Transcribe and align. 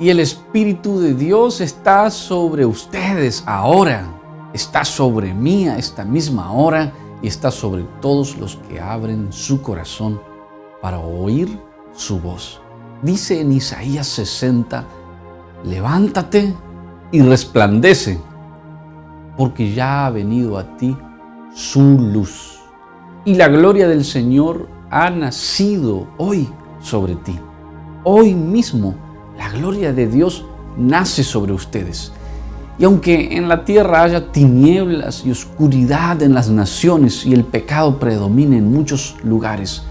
Y 0.00 0.08
el 0.08 0.18
Espíritu 0.18 0.98
de 0.98 1.12
Dios 1.12 1.60
está 1.60 2.08
sobre 2.08 2.64
ustedes 2.64 3.44
ahora, 3.46 4.10
está 4.54 4.82
sobre 4.82 5.34
mí 5.34 5.68
a 5.68 5.76
esta 5.76 6.06
misma 6.06 6.52
hora 6.52 6.90
y 7.20 7.26
está 7.26 7.50
sobre 7.50 7.82
todos 8.00 8.38
los 8.38 8.56
que 8.56 8.80
abren 8.80 9.30
su 9.30 9.60
corazón 9.60 10.18
para 10.80 10.98
oír 11.00 11.60
su 11.92 12.18
voz. 12.18 12.62
Dice 13.02 13.42
en 13.42 13.52
Isaías 13.52 14.06
60, 14.06 14.86
levántate 15.64 16.54
y 17.12 17.20
resplandece, 17.20 18.18
porque 19.36 19.74
ya 19.74 20.06
ha 20.06 20.10
venido 20.10 20.56
a 20.56 20.78
ti 20.78 20.96
su 21.54 21.98
luz. 22.00 22.58
Y 23.26 23.34
la 23.34 23.48
gloria 23.48 23.86
del 23.86 24.06
Señor 24.06 24.66
ha 24.90 25.10
nacido 25.10 26.06
hoy 26.16 26.48
sobre 26.80 27.16
ti. 27.16 27.38
Hoy 28.02 28.34
mismo 28.34 29.09
la 29.40 29.48
gloria 29.48 29.94
de 29.94 30.06
Dios 30.06 30.44
nace 30.76 31.24
sobre 31.24 31.54
ustedes. 31.54 32.12
Y 32.78 32.84
aunque 32.84 33.38
en 33.38 33.48
la 33.48 33.64
tierra 33.64 34.02
haya 34.02 34.30
tinieblas 34.32 35.24
y 35.24 35.30
oscuridad 35.30 36.20
en 36.20 36.34
las 36.34 36.50
naciones 36.50 37.24
y 37.24 37.32
el 37.32 37.44
pecado 37.44 37.98
predomine 37.98 38.58
en 38.58 38.70
muchos 38.70 39.16
lugares, 39.24 39.82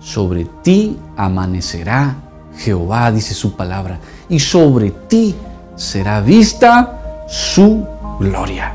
sobre 0.00 0.46
ti 0.62 0.96
amanecerá 1.14 2.16
Jehová, 2.56 3.12
dice 3.12 3.34
su 3.34 3.54
palabra, 3.54 4.00
y 4.30 4.38
sobre 4.38 4.92
ti 4.92 5.34
será 5.76 6.22
vista 6.22 7.26
su 7.28 7.86
gloria. 8.18 8.72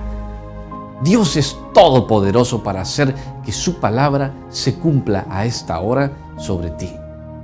Dios 1.04 1.36
es 1.36 1.58
todopoderoso 1.74 2.62
para 2.62 2.82
hacer 2.82 3.16
que 3.44 3.52
su 3.52 3.80
palabra 3.80 4.36
se 4.50 4.76
cumpla 4.76 5.26
a 5.32 5.48
esta 5.48 5.80
hora 5.80 6.12
sobre 6.38 6.70
ti. 6.70 6.92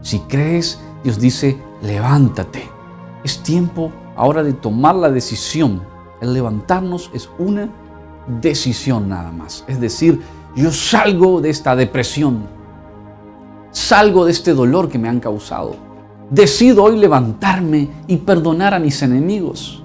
Si 0.03 0.19
crees, 0.19 0.79
Dios 1.03 1.19
dice, 1.19 1.57
levántate. 1.81 2.69
Es 3.23 3.43
tiempo 3.43 3.91
ahora 4.15 4.43
de 4.43 4.53
tomar 4.53 4.95
la 4.95 5.09
decisión. 5.09 5.81
El 6.21 6.33
levantarnos 6.33 7.09
es 7.13 7.29
una 7.37 7.69
decisión 8.41 9.09
nada 9.09 9.31
más. 9.31 9.63
Es 9.67 9.79
decir, 9.79 10.21
yo 10.55 10.71
salgo 10.71 11.41
de 11.41 11.49
esta 11.49 11.75
depresión. 11.75 12.45
Salgo 13.71 14.25
de 14.25 14.31
este 14.31 14.53
dolor 14.53 14.89
que 14.89 14.99
me 14.99 15.09
han 15.09 15.19
causado. 15.19 15.75
Decido 16.29 16.83
hoy 16.83 16.97
levantarme 16.97 17.89
y 18.07 18.17
perdonar 18.17 18.73
a 18.73 18.79
mis 18.79 19.01
enemigos. 19.01 19.83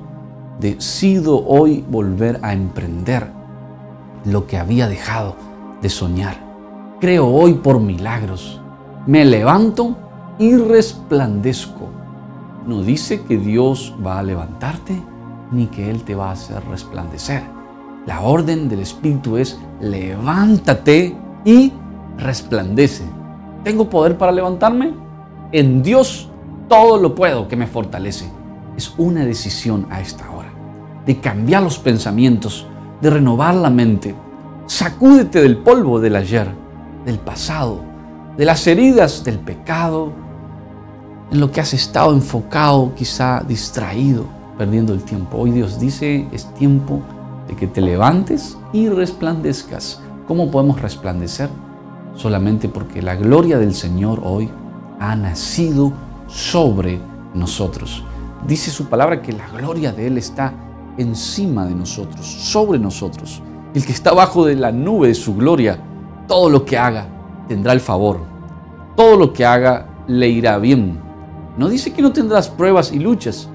Decido 0.60 1.44
hoy 1.46 1.84
volver 1.88 2.38
a 2.42 2.52
emprender 2.52 3.30
lo 4.24 4.46
que 4.46 4.58
había 4.58 4.88
dejado 4.88 5.36
de 5.82 5.88
soñar. 5.88 6.36
Creo 7.00 7.26
hoy 7.26 7.54
por 7.54 7.80
milagros. 7.80 8.60
Me 9.06 9.24
levanto 9.24 9.96
y 10.38 10.56
resplandezco. 10.56 11.88
No 12.66 12.82
dice 12.82 13.22
que 13.22 13.38
Dios 13.38 13.94
va 14.04 14.18
a 14.18 14.22
levantarte 14.22 15.00
ni 15.50 15.66
que 15.66 15.90
Él 15.90 16.02
te 16.02 16.14
va 16.14 16.30
a 16.30 16.32
hacer 16.32 16.64
resplandecer. 16.68 17.42
La 18.06 18.20
orden 18.20 18.68
del 18.68 18.80
Espíritu 18.80 19.36
es 19.36 19.58
levántate 19.80 21.16
y 21.44 21.72
resplandece. 22.18 23.04
¿Tengo 23.64 23.88
poder 23.88 24.16
para 24.16 24.32
levantarme? 24.32 24.94
En 25.52 25.82
Dios 25.82 26.28
todo 26.68 26.98
lo 26.98 27.14
puedo 27.14 27.48
que 27.48 27.56
me 27.56 27.66
fortalece. 27.66 28.30
Es 28.76 28.94
una 28.98 29.24
decisión 29.24 29.86
a 29.90 30.00
esta 30.00 30.30
hora 30.30 30.50
de 31.06 31.20
cambiar 31.20 31.62
los 31.62 31.78
pensamientos, 31.78 32.66
de 33.00 33.10
renovar 33.10 33.54
la 33.54 33.70
mente. 33.70 34.14
Sacúdete 34.66 35.40
del 35.40 35.58
polvo 35.58 36.00
del 36.00 36.16
ayer, 36.16 36.48
del 37.04 37.18
pasado, 37.18 37.80
de 38.36 38.44
las 38.44 38.66
heridas 38.66 39.24
del 39.24 39.38
pecado, 39.38 40.12
en 41.30 41.40
lo 41.40 41.50
que 41.50 41.60
has 41.60 41.74
estado 41.74 42.12
enfocado, 42.12 42.94
quizá 42.94 43.42
distraído, 43.46 44.26
perdiendo 44.56 44.92
el 44.92 45.02
tiempo. 45.02 45.38
Hoy 45.38 45.50
Dios 45.50 45.78
dice, 45.78 46.28
es 46.32 46.52
tiempo 46.54 47.00
de 47.48 47.56
que 47.56 47.66
te 47.66 47.80
levantes 47.80 48.56
y 48.72 48.88
resplandezcas. 48.88 50.00
¿Cómo 50.26 50.50
podemos 50.50 50.80
resplandecer? 50.80 51.48
Solamente 52.14 52.68
porque 52.68 53.02
la 53.02 53.14
gloria 53.14 53.58
del 53.58 53.74
Señor 53.74 54.20
hoy 54.24 54.50
ha 54.98 55.14
nacido 55.16 55.92
sobre 56.26 57.00
nosotros. 57.34 58.02
Dice 58.46 58.70
su 58.70 58.86
palabra 58.86 59.22
que 59.22 59.32
la 59.32 59.48
gloria 59.48 59.92
de 59.92 60.06
Él 60.06 60.18
está 60.18 60.52
encima 60.96 61.66
de 61.66 61.74
nosotros, 61.74 62.26
sobre 62.26 62.78
nosotros. 62.78 63.42
El 63.74 63.84
que 63.84 63.92
está 63.92 64.12
bajo 64.12 64.46
de 64.46 64.54
la 64.56 64.72
nube 64.72 65.08
de 65.08 65.14
su 65.14 65.36
gloria, 65.36 65.78
todo 66.26 66.48
lo 66.48 66.64
que 66.64 66.78
haga 66.78 67.06
tendrá 67.48 67.72
el 67.72 67.80
favor. 67.80 68.20
Todo 68.96 69.16
lo 69.16 69.32
que 69.32 69.44
haga 69.44 69.86
le 70.06 70.28
irá 70.28 70.58
bien. 70.58 71.05
No 71.56 71.68
dice 71.68 71.92
que 71.92 72.02
no 72.02 72.12
tendrás 72.12 72.48
pruebas 72.48 72.92
y 72.92 72.98
luchas. 72.98 73.48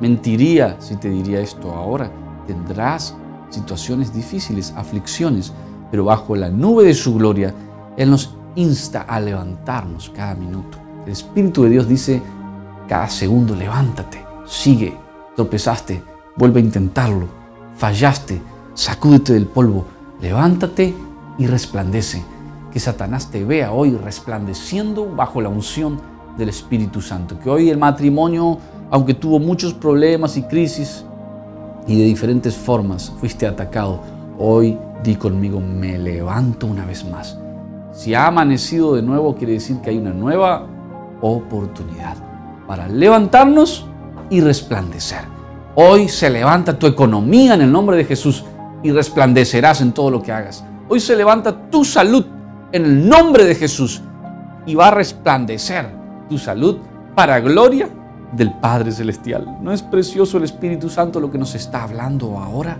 Mentiría 0.00 0.76
si 0.80 0.96
te 0.96 1.10
diría 1.10 1.40
esto 1.40 1.70
ahora. 1.72 2.10
Tendrás 2.46 3.14
situaciones 3.50 4.12
difíciles, 4.12 4.72
aflicciones, 4.76 5.52
pero 5.90 6.04
bajo 6.04 6.34
la 6.34 6.48
nube 6.48 6.84
de 6.84 6.94
su 6.94 7.14
gloria, 7.14 7.54
Él 7.96 8.10
nos 8.10 8.34
insta 8.54 9.02
a 9.02 9.20
levantarnos 9.20 10.10
cada 10.10 10.34
minuto. 10.34 10.78
El 11.04 11.12
Espíritu 11.12 11.64
de 11.64 11.70
Dios 11.70 11.88
dice 11.88 12.22
cada 12.88 13.08
segundo, 13.08 13.54
levántate, 13.54 14.24
sigue, 14.46 14.96
tropezaste, 15.34 16.02
vuelve 16.36 16.60
a 16.60 16.64
intentarlo, 16.64 17.26
fallaste, 17.76 18.40
sacúdete 18.74 19.34
del 19.34 19.46
polvo, 19.46 19.86
levántate 20.20 20.94
y 21.38 21.46
resplandece. 21.46 22.24
Que 22.72 22.80
Satanás 22.80 23.30
te 23.30 23.44
vea 23.44 23.72
hoy 23.72 23.96
resplandeciendo 23.96 25.06
bajo 25.14 25.40
la 25.40 25.48
unción 25.48 25.98
del 26.36 26.48
Espíritu 26.48 27.00
Santo. 27.00 27.38
Que 27.38 27.50
hoy 27.50 27.70
el 27.70 27.78
matrimonio, 27.78 28.58
aunque 28.90 29.14
tuvo 29.14 29.38
muchos 29.38 29.74
problemas 29.74 30.36
y 30.36 30.42
crisis 30.42 31.04
y 31.86 31.98
de 31.98 32.04
diferentes 32.04 32.54
formas, 32.54 33.12
fuiste 33.20 33.46
atacado, 33.46 34.00
hoy 34.38 34.78
di 35.02 35.16
conmigo, 35.16 35.60
me 35.60 35.98
levanto 35.98 36.66
una 36.66 36.84
vez 36.84 37.04
más. 37.04 37.38
Si 37.92 38.14
ha 38.14 38.26
amanecido 38.26 38.94
de 38.94 39.02
nuevo, 39.02 39.34
quiere 39.36 39.54
decir 39.54 39.80
que 39.80 39.90
hay 39.90 39.98
una 39.98 40.12
nueva 40.12 40.66
oportunidad 41.20 42.16
para 42.66 42.88
levantarnos 42.88 43.86
y 44.28 44.40
resplandecer. 44.40 45.20
Hoy 45.74 46.08
se 46.08 46.28
levanta 46.30 46.78
tu 46.78 46.86
economía 46.86 47.54
en 47.54 47.62
el 47.62 47.72
nombre 47.72 47.96
de 47.96 48.04
Jesús 48.04 48.44
y 48.82 48.90
resplandecerás 48.90 49.80
en 49.80 49.92
todo 49.92 50.10
lo 50.10 50.22
que 50.22 50.32
hagas. 50.32 50.64
Hoy 50.88 51.00
se 51.00 51.16
levanta 51.16 51.70
tu 51.70 51.84
salud 51.84 52.24
en 52.72 52.84
el 52.84 53.08
nombre 53.08 53.44
de 53.44 53.54
Jesús 53.54 54.02
y 54.66 54.74
va 54.74 54.88
a 54.88 54.90
resplandecer 54.92 55.95
tu 56.28 56.38
salud 56.38 56.78
para 57.14 57.40
gloria 57.40 57.88
del 58.32 58.52
Padre 58.52 58.92
Celestial. 58.92 59.58
¿No 59.62 59.72
es 59.72 59.82
precioso 59.82 60.38
el 60.38 60.44
Espíritu 60.44 60.88
Santo 60.88 61.20
lo 61.20 61.30
que 61.30 61.38
nos 61.38 61.54
está 61.54 61.84
hablando 61.84 62.38
ahora? 62.38 62.78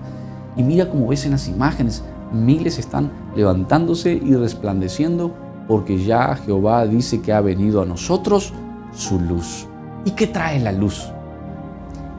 Y 0.57 0.63
mira 0.63 0.89
cómo 0.89 1.09
ves 1.09 1.25
en 1.27 1.33
las 1.33 1.49
imágenes, 1.49 2.03
miles 2.33 2.79
están 2.79 3.11
levantándose 3.35 4.13
y 4.13 4.35
resplandeciendo 4.35 5.35
porque 5.67 6.03
ya 6.03 6.37
Jehová 6.37 6.87
dice 6.87 7.21
que 7.21 7.33
ha 7.33 7.41
venido 7.41 7.83
a 7.83 7.87
nosotros 7.87 8.53
su 8.95 9.21
luz. 9.21 9.67
¿Y 10.05 10.13
qué 10.13 10.27
trae 10.27 10.61
la 10.61 10.73
luz? 10.73 11.09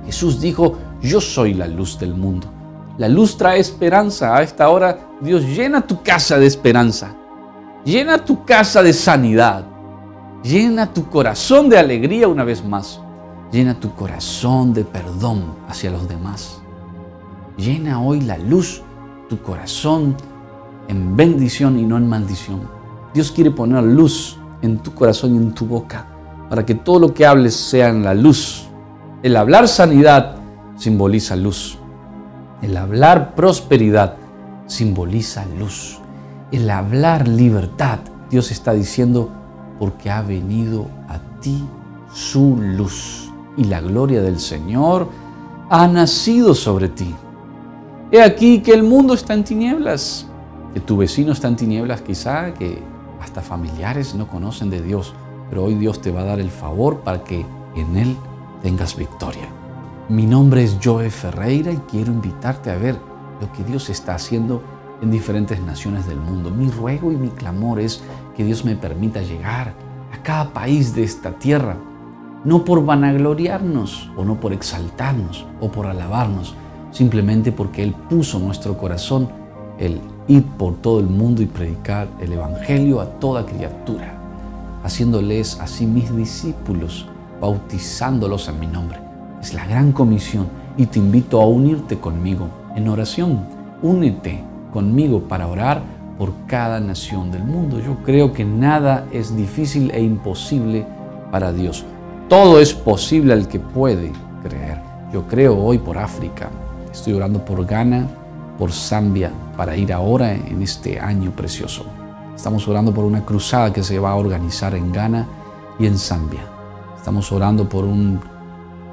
Jesús 0.05 0.39
dijo, 0.39 0.77
yo 1.01 1.21
soy 1.21 1.53
la 1.53 1.67
luz 1.67 1.97
del 1.99 2.13
mundo. 2.13 2.47
La 2.97 3.07
luz 3.07 3.37
trae 3.37 3.59
esperanza. 3.59 4.35
A 4.35 4.41
esta 4.41 4.69
hora 4.69 4.97
Dios 5.21 5.43
llena 5.43 5.81
tu 5.81 6.01
casa 6.01 6.37
de 6.37 6.47
esperanza. 6.47 7.15
Llena 7.85 8.17
tu 8.23 8.43
casa 8.43 8.83
de 8.83 8.93
sanidad. 8.93 9.63
Llena 10.47 10.93
tu 10.93 11.09
corazón 11.09 11.67
de 11.67 11.77
alegría 11.77 12.29
una 12.29 12.45
vez 12.45 12.63
más. 12.63 13.01
Llena 13.51 13.77
tu 13.77 13.93
corazón 13.93 14.73
de 14.73 14.85
perdón 14.85 15.43
hacia 15.67 15.91
los 15.91 16.07
demás. 16.07 16.61
Llena 17.57 18.01
hoy 18.01 18.21
la 18.21 18.37
luz 18.37 18.81
tu 19.27 19.41
corazón 19.41 20.15
en 20.87 21.17
bendición 21.17 21.77
y 21.77 21.83
no 21.83 21.97
en 21.97 22.07
maldición. 22.07 22.61
Dios 23.13 23.29
quiere 23.33 23.51
poner 23.51 23.83
luz 23.83 24.39
en 24.61 24.77
tu 24.77 24.93
corazón 24.93 25.35
y 25.35 25.37
en 25.37 25.53
tu 25.53 25.65
boca 25.65 26.07
para 26.49 26.65
que 26.65 26.75
todo 26.75 26.99
lo 26.99 27.13
que 27.13 27.25
hables 27.25 27.53
sea 27.53 27.89
en 27.89 28.05
la 28.05 28.13
luz. 28.13 28.69
El 29.23 29.35
hablar 29.35 29.67
sanidad 29.67 30.37
simboliza 30.77 31.35
luz. 31.35 31.77
El 32.61 32.77
hablar 32.77 33.35
prosperidad 33.35 34.15
simboliza 34.65 35.45
luz. 35.59 35.99
El 36.53 36.69
hablar 36.69 37.27
libertad, 37.27 37.99
Dios 38.29 38.49
está 38.51 38.71
diciendo, 38.71 39.29
porque 39.79 40.09
ha 40.09 40.21
venido 40.21 40.87
a 41.07 41.19
ti 41.39 41.63
su 42.13 42.57
luz 42.57 43.31
y 43.57 43.65
la 43.65 43.81
gloria 43.81 44.21
del 44.21 44.39
Señor 44.39 45.09
ha 45.69 45.87
nacido 45.87 46.55
sobre 46.55 46.89
ti. 46.89 47.13
He 48.11 48.21
aquí 48.21 48.61
que 48.61 48.73
el 48.73 48.83
mundo 48.83 49.13
está 49.13 49.33
en 49.33 49.43
tinieblas, 49.43 50.27
que 50.73 50.79
tu 50.79 50.97
vecino 50.97 51.33
está 51.33 51.47
en 51.47 51.57
tinieblas 51.57 52.01
quizá, 52.01 52.53
que 52.53 52.81
hasta 53.21 53.41
familiares 53.41 54.15
no 54.15 54.27
conocen 54.27 54.69
de 54.69 54.81
Dios, 54.81 55.13
pero 55.49 55.65
hoy 55.65 55.75
Dios 55.75 56.01
te 56.01 56.11
va 56.11 56.21
a 56.21 56.25
dar 56.25 56.39
el 56.39 56.49
favor 56.49 56.99
para 56.99 57.23
que 57.23 57.45
en 57.75 57.97
Él 57.97 58.15
tengas 58.63 58.95
victoria. 58.95 59.47
Mi 60.09 60.25
nombre 60.25 60.63
es 60.63 60.77
Joe 60.81 61.09
Ferreira 61.09 61.71
y 61.71 61.77
quiero 61.89 62.11
invitarte 62.11 62.71
a 62.71 62.77
ver 62.77 62.95
lo 63.41 63.51
que 63.51 63.63
Dios 63.63 63.89
está 63.89 64.15
haciendo 64.15 64.63
en 65.01 65.11
diferentes 65.11 65.59
naciones 65.61 66.07
del 66.07 66.19
mundo. 66.19 66.49
Mi 66.49 66.69
ruego 66.71 67.11
y 67.11 67.17
mi 67.17 67.29
clamor 67.29 67.79
es 67.79 68.01
que 68.37 68.45
Dios 68.45 68.63
me 68.63 68.75
permita 68.75 69.21
llegar 69.21 69.73
a 70.13 70.21
cada 70.21 70.53
país 70.53 70.93
de 70.93 71.03
esta 71.03 71.31
tierra 71.31 71.75
no 72.43 72.63
por 72.63 72.85
vanagloriarnos 72.85 74.09
o 74.15 74.23
no 74.23 74.39
por 74.39 74.53
exaltarnos 74.53 75.45
o 75.59 75.69
por 75.69 75.87
alabarnos, 75.87 76.53
simplemente 76.91 77.51
porque 77.51 77.83
Él 77.83 77.93
puso 78.09 78.37
en 78.37 78.45
nuestro 78.45 78.77
corazón 78.77 79.27
el 79.79 79.99
ir 80.27 80.43
por 80.43 80.75
todo 80.75 80.99
el 80.99 81.07
mundo 81.07 81.41
y 81.41 81.47
predicar 81.47 82.07
el 82.21 82.33
Evangelio 82.33 83.01
a 83.01 83.07
toda 83.19 83.45
criatura, 83.45 84.13
haciéndoles 84.83 85.59
así 85.59 85.85
mis 85.85 86.15
discípulos, 86.15 87.07
bautizándolos 87.41 88.47
en 88.49 88.59
mi 88.59 88.67
nombre. 88.67 88.99
Es 89.41 89.53
la 89.53 89.65
gran 89.65 89.91
comisión 89.91 90.47
y 90.77 90.85
te 90.85 90.99
invito 90.99 91.41
a 91.41 91.47
unirte 91.47 91.97
conmigo 91.97 92.49
en 92.75 92.87
oración. 92.87 93.45
Únete 93.81 94.43
conmigo 94.71 95.21
para 95.21 95.47
orar 95.47 95.96
por 96.17 96.33
cada 96.47 96.79
nación 96.79 97.31
del 97.31 97.43
mundo. 97.43 97.79
Yo 97.79 97.97
creo 98.03 98.33
que 98.33 98.43
nada 98.43 99.05
es 99.11 99.35
difícil 99.35 99.91
e 99.91 100.01
imposible 100.01 100.85
para 101.31 101.53
Dios. 101.53 101.85
Todo 102.29 102.59
es 102.59 102.73
posible 102.73 103.33
al 103.33 103.47
que 103.47 103.59
puede 103.59 104.11
creer. 104.43 104.81
Yo 105.13 105.27
creo 105.27 105.57
hoy 105.57 105.77
por 105.77 105.97
África. 105.97 106.49
Estoy 106.91 107.13
orando 107.13 107.43
por 107.45 107.65
Ghana, 107.65 108.07
por 108.57 108.71
Zambia, 108.71 109.31
para 109.55 109.77
ir 109.77 109.93
ahora 109.93 110.33
en 110.33 110.61
este 110.61 110.99
año 110.99 111.31
precioso. 111.31 111.85
Estamos 112.35 112.67
orando 112.67 112.93
por 112.93 113.05
una 113.05 113.23
cruzada 113.23 113.71
que 113.71 113.83
se 113.83 113.99
va 113.99 114.11
a 114.11 114.15
organizar 114.15 114.75
en 114.75 114.91
Ghana 114.91 115.27
y 115.79 115.85
en 115.85 115.97
Zambia. 115.97 116.41
Estamos 116.97 117.31
orando 117.31 117.69
por 117.69 117.85
un 117.85 118.19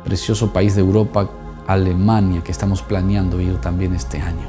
precioso 0.04 0.52
país 0.52 0.74
de 0.74 0.82
Europa, 0.82 1.28
Alemania, 1.66 2.42
que 2.44 2.52
estamos 2.52 2.82
planeando 2.82 3.40
ir 3.40 3.56
también 3.56 3.94
este 3.94 4.20
año. 4.20 4.46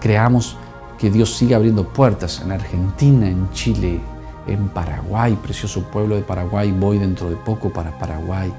Creamos 0.00 0.56
que 1.00 1.10
Dios 1.10 1.34
siga 1.34 1.56
abriendo 1.56 1.84
puertas 1.84 2.42
en 2.44 2.52
Argentina, 2.52 3.26
en 3.26 3.50
Chile, 3.52 4.00
en 4.46 4.68
Paraguay, 4.68 5.34
precioso 5.42 5.82
pueblo 5.84 6.14
de 6.14 6.20
Paraguay. 6.20 6.72
Voy 6.72 6.98
dentro 6.98 7.30
de 7.30 7.36
poco 7.36 7.70
para 7.70 7.98
Paraguay. 7.98 8.52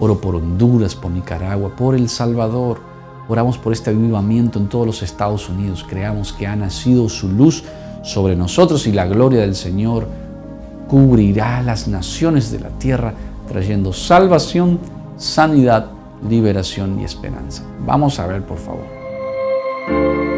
Oro 0.00 0.20
por 0.20 0.34
Honduras, 0.34 0.96
por 0.96 1.12
Nicaragua, 1.12 1.70
por 1.76 1.94
El 1.94 2.08
Salvador. 2.08 2.80
Oramos 3.28 3.58
por 3.58 3.72
este 3.72 3.90
avivamiento 3.90 4.58
en 4.58 4.68
todos 4.68 4.86
los 4.86 5.02
Estados 5.04 5.48
Unidos. 5.48 5.86
Creamos 5.88 6.32
que 6.32 6.48
ha 6.48 6.56
nacido 6.56 7.08
su 7.08 7.28
luz 7.28 7.62
sobre 8.02 8.34
nosotros 8.34 8.88
y 8.88 8.92
la 8.92 9.06
gloria 9.06 9.42
del 9.42 9.54
Señor 9.54 10.08
cubrirá 10.88 11.62
las 11.62 11.86
naciones 11.86 12.50
de 12.50 12.58
la 12.58 12.70
tierra, 12.70 13.14
trayendo 13.46 13.92
salvación, 13.92 14.80
sanidad, 15.16 15.86
liberación 16.28 17.00
y 17.00 17.04
esperanza. 17.04 17.62
Vamos 17.86 18.18
a 18.18 18.26
ver, 18.26 18.42
por 18.42 18.58
favor. 18.58 20.33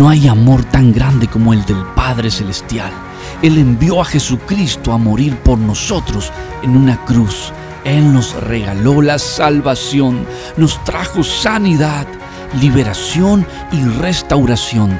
No 0.00 0.08
hay 0.08 0.28
amor 0.28 0.64
tan 0.64 0.94
grande 0.94 1.26
como 1.26 1.52
el 1.52 1.62
del 1.66 1.84
Padre 1.94 2.30
Celestial. 2.30 2.90
Él 3.42 3.58
envió 3.58 4.00
a 4.00 4.06
Jesucristo 4.06 4.94
a 4.94 4.96
morir 4.96 5.36
por 5.40 5.58
nosotros 5.58 6.32
en 6.62 6.74
una 6.74 7.04
cruz. 7.04 7.52
Él 7.84 8.10
nos 8.10 8.32
regaló 8.32 9.02
la 9.02 9.18
salvación, 9.18 10.26
nos 10.56 10.82
trajo 10.84 11.22
sanidad, 11.22 12.06
liberación 12.62 13.44
y 13.72 13.84
restauración. 14.00 14.98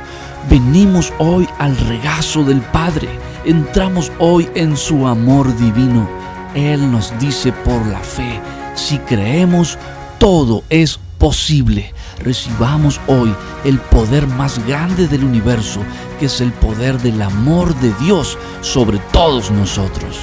Venimos 0.50 1.14
hoy 1.16 1.48
al 1.58 1.78
regazo 1.78 2.44
del 2.44 2.60
Padre. 2.60 3.08
Entramos 3.46 4.12
hoy 4.18 4.50
en 4.54 4.76
su 4.76 5.06
amor 5.06 5.56
divino. 5.56 6.06
Él 6.54 6.92
nos 6.92 7.18
dice 7.18 7.52
por 7.52 7.86
la 7.86 8.00
fe, 8.00 8.38
si 8.74 8.98
creemos, 8.98 9.78
todo 10.18 10.62
es 10.68 11.00
posible 11.16 11.94
recibamos 12.20 13.00
hoy 13.06 13.34
el 13.64 13.78
poder 13.78 14.26
más 14.26 14.64
grande 14.66 15.08
del 15.08 15.24
universo, 15.24 15.82
que 16.18 16.26
es 16.26 16.40
el 16.40 16.52
poder 16.52 16.98
del 16.98 17.20
amor 17.20 17.74
de 17.76 17.92
Dios 17.94 18.38
sobre 18.60 18.98
todos 19.12 19.50
nosotros. 19.50 20.20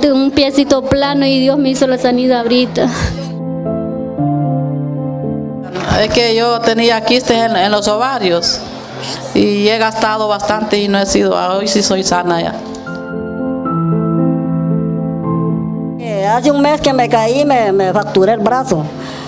De 0.00 0.12
un 0.12 0.30
piecito 0.30 0.82
plano 0.82 1.26
y 1.26 1.40
Dios 1.40 1.58
me 1.58 1.70
hizo 1.70 1.86
la 1.86 1.98
sanidad 1.98 2.40
ahorita. 2.40 2.88
Es 6.00 6.10
que 6.12 6.34
yo 6.34 6.60
tenía 6.60 7.04
quistes 7.04 7.36
en, 7.36 7.70
los 7.70 7.86
ovarios 7.88 8.60
y 9.34 9.68
he 9.68 9.78
gastado 9.78 10.28
bastante 10.28 10.78
y 10.78 10.88
no 10.88 10.98
he 10.98 11.06
sido, 11.06 11.34
hoy 11.56 11.68
sí 11.68 11.82
soy 11.82 12.02
sana 12.02 12.40
ya. 12.40 12.54
Hace 16.36 16.50
un 16.50 16.62
mes 16.62 16.80
que 16.80 16.94
me 16.94 17.10
caí, 17.10 17.44
me, 17.44 17.72
me 17.72 17.92
fracturé 17.92 18.32
el 18.32 18.40
brazo 18.40 18.84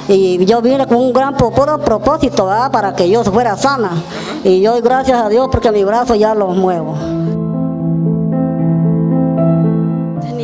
y 0.08 0.44
yo 0.46 0.62
vine 0.62 0.86
con 0.86 0.96
un 0.96 1.12
gran 1.12 1.36
propósito 1.36 2.50
para 2.72 2.94
que 2.94 3.08
yo 3.08 3.22
fuera 3.24 3.56
sana 3.56 3.90
y 4.42 4.60
yo 4.60 4.80
gracias 4.80 5.22
a 5.22 5.28
Dios 5.28 5.48
porque 5.50 5.70
mi 5.70 5.84
brazo 5.84 6.14
ya 6.14 6.34
lo 6.34 6.48
muevo. 6.48 6.96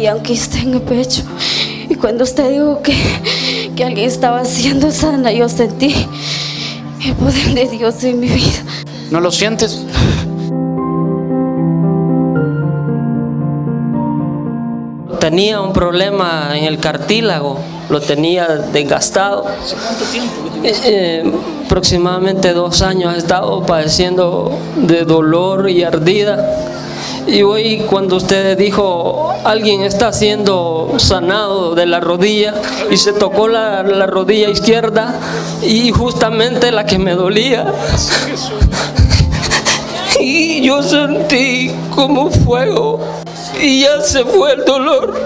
Y 0.00 0.06
aunque 0.06 0.32
esté 0.32 0.60
en 0.60 0.74
el 0.74 0.82
pecho. 0.82 1.22
Y 1.88 1.94
cuando 1.94 2.24
usted 2.24 2.50
dijo 2.50 2.80
que, 2.82 2.96
que 3.76 3.84
alguien 3.84 4.08
estaba 4.08 4.44
siendo 4.44 4.90
sana, 4.90 5.32
yo 5.32 5.48
sentí 5.48 5.94
el 7.04 7.14
poder 7.14 7.54
de 7.54 7.68
Dios 7.68 8.02
en 8.04 8.20
mi 8.20 8.28
vida. 8.28 8.64
¿No 9.10 9.20
lo 9.20 9.30
sientes? 9.30 9.84
Tenía 15.18 15.60
un 15.60 15.74
problema 15.74 16.56
en 16.56 16.64
el 16.64 16.78
cartílago, 16.78 17.58
lo 17.90 18.00
tenía 18.00 18.46
desgastado. 18.72 19.42
¿Cuánto 19.42 20.04
tiempo? 20.10 20.32
Eh, 20.62 20.74
eh, 20.84 21.32
aproximadamente 21.66 22.54
dos 22.54 22.80
años 22.80 23.14
he 23.14 23.18
estado 23.18 23.64
padeciendo 23.66 24.58
de 24.76 25.04
dolor 25.04 25.68
y 25.68 25.82
ardida 25.82 26.69
y 27.30 27.42
hoy 27.42 27.84
cuando 27.88 28.16
usted 28.16 28.58
dijo, 28.58 29.32
alguien 29.44 29.82
está 29.82 30.12
siendo 30.12 30.94
sanado 30.98 31.76
de 31.76 31.86
la 31.86 32.00
rodilla 32.00 32.54
y 32.90 32.96
se 32.96 33.12
tocó 33.12 33.46
la, 33.46 33.84
la 33.84 34.06
rodilla 34.06 34.48
izquierda 34.48 35.14
y 35.62 35.92
justamente 35.92 36.72
la 36.72 36.86
que 36.86 36.98
me 36.98 37.14
dolía. 37.14 37.66
Y 40.22 40.60
yo 40.60 40.82
sentí 40.82 41.70
como 41.94 42.30
fuego 42.30 43.00
y 43.58 43.80
ya 43.80 44.02
se 44.02 44.22
fue 44.22 44.52
el 44.52 44.66
dolor. 44.66 45.18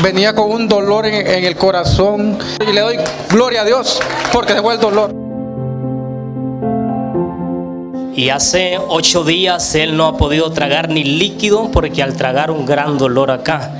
Venía 0.00 0.36
con 0.36 0.52
un 0.52 0.68
dolor 0.68 1.06
en, 1.06 1.14
en 1.26 1.44
el 1.44 1.56
corazón 1.56 2.38
y 2.64 2.72
le 2.72 2.80
doy 2.80 2.96
gloria 3.28 3.62
a 3.62 3.64
Dios 3.64 3.98
porque 4.32 4.52
se 4.52 4.62
fue 4.62 4.74
el 4.74 4.80
dolor. 4.80 5.27
Y 8.18 8.30
hace 8.30 8.80
ocho 8.88 9.22
días 9.22 9.76
él 9.76 9.96
no 9.96 10.04
ha 10.06 10.16
podido 10.16 10.50
tragar 10.50 10.88
ni 10.88 11.04
líquido 11.04 11.70
porque 11.70 12.02
al 12.02 12.16
tragar 12.16 12.50
un 12.50 12.66
gran 12.66 12.98
dolor 12.98 13.30
acá. 13.30 13.70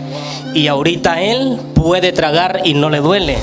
Y 0.55 0.69
ahorita 0.69 1.21
él 1.21 1.59
puede 1.75 2.13
tragar 2.13 2.61
y 2.63 2.75
no 2.75 2.89
le 2.89 2.99
duele. 2.99 3.39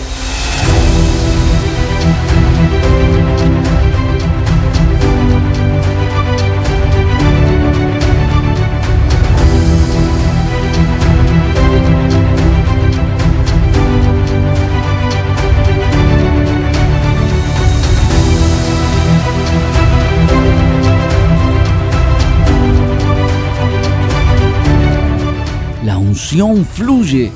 Fluye 26.73 27.31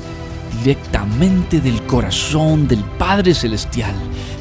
directamente 0.58 1.60
del 1.60 1.80
corazón 1.86 2.66
del 2.66 2.82
Padre 2.98 3.34
Celestial. 3.34 3.94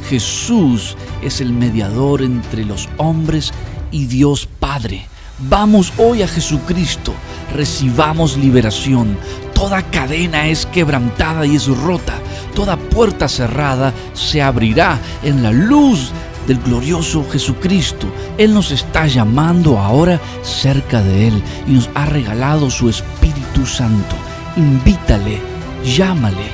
Jesús 0.09 0.97
es 1.21 1.39
el 1.39 1.53
mediador 1.53 2.23
entre 2.23 2.65
los 2.65 2.89
hombres 2.97 3.51
y 3.91 4.05
Dios 4.05 4.47
Padre. 4.59 5.07
Vamos 5.49 5.93
hoy 5.97 6.23
a 6.23 6.27
Jesucristo, 6.27 7.13
recibamos 7.55 8.37
liberación. 8.37 9.17
Toda 9.53 9.83
cadena 9.83 10.47
es 10.47 10.65
quebrantada 10.65 11.45
y 11.45 11.55
es 11.55 11.67
rota. 11.67 12.15
Toda 12.55 12.75
puerta 12.75 13.29
cerrada 13.29 13.93
se 14.13 14.41
abrirá 14.41 14.97
en 15.23 15.43
la 15.43 15.51
luz 15.51 16.11
del 16.47 16.57
glorioso 16.57 17.23
Jesucristo. 17.29 18.07
Él 18.37 18.53
nos 18.53 18.71
está 18.71 19.05
llamando 19.05 19.77
ahora 19.77 20.19
cerca 20.41 21.03
de 21.03 21.27
Él 21.27 21.43
y 21.67 21.71
nos 21.73 21.89
ha 21.93 22.05
regalado 22.05 22.71
su 22.71 22.89
Espíritu 22.89 23.65
Santo. 23.67 24.15
Invítale, 24.59 25.39
llámale, 25.85 26.51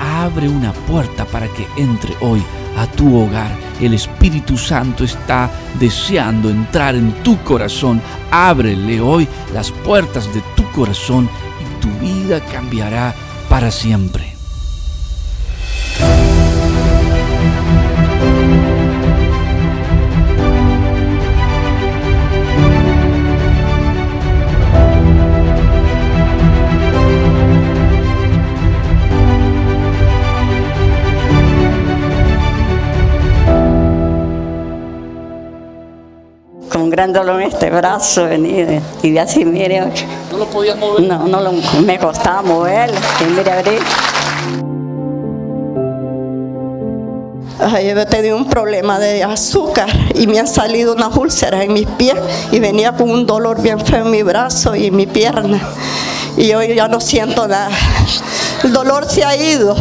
abre 0.00 0.48
una 0.48 0.72
puerta 0.72 1.24
para 1.24 1.46
que 1.46 1.68
entre 1.76 2.12
hoy 2.20 2.42
a 2.76 2.84
tu 2.88 3.16
hogar. 3.16 3.56
El 3.80 3.94
Espíritu 3.94 4.58
Santo 4.58 5.04
está 5.04 5.48
deseando 5.78 6.50
entrar 6.50 6.96
en 6.96 7.12
tu 7.22 7.40
corazón. 7.44 8.02
Ábrele 8.32 9.00
hoy 9.00 9.28
las 9.52 9.70
puertas 9.70 10.34
de 10.34 10.42
tu 10.56 10.68
corazón 10.72 11.30
y 11.60 11.80
tu 11.80 11.88
vida 12.04 12.40
cambiará 12.40 13.14
para 13.48 13.70
siempre. 13.70 14.33
Con 36.74 36.90
gran 36.90 37.12
dolor 37.12 37.40
en 37.40 37.48
este 37.48 37.70
brazo 37.70 38.24
venir 38.24 38.80
y 39.02 39.16
así 39.16 39.44
mire 39.44 39.80
¿No 40.32 40.38
lo 40.38 40.46
podías 40.46 40.76
mover? 40.76 41.04
no 41.04 41.26
no 41.28 41.40
lo- 41.40 41.52
me 41.82 41.98
costaba 42.00 42.42
moverlo 42.42 42.98
y 43.20 43.24
mire 43.32 43.52
abrir 43.52 43.78
Ay, 47.60 47.86
yo 47.88 47.98
he 48.00 48.06
tenido 48.06 48.36
un 48.36 48.46
problema 48.48 48.98
de 48.98 49.22
azúcar 49.22 49.88
y 50.14 50.26
me 50.26 50.40
han 50.40 50.48
salido 50.48 50.92
unas 50.94 51.16
úlceras 51.16 51.62
en 51.62 51.72
mis 51.72 51.86
pies 51.86 52.16
y 52.50 52.58
venía 52.58 52.92
con 52.92 53.08
un 53.08 53.24
dolor 53.26 53.62
bien 53.62 53.78
feo 53.80 54.04
en 54.04 54.10
mi 54.10 54.22
brazo 54.24 54.74
y 54.74 54.86
en 54.88 54.96
mi 54.96 55.06
pierna. 55.06 55.60
Y 56.36 56.52
hoy 56.52 56.74
ya 56.74 56.88
no 56.88 57.00
siento 57.00 57.46
nada. 57.46 57.70
El 58.64 58.72
dolor 58.72 59.06
se 59.08 59.24
ha 59.24 59.36
ido. 59.36 59.76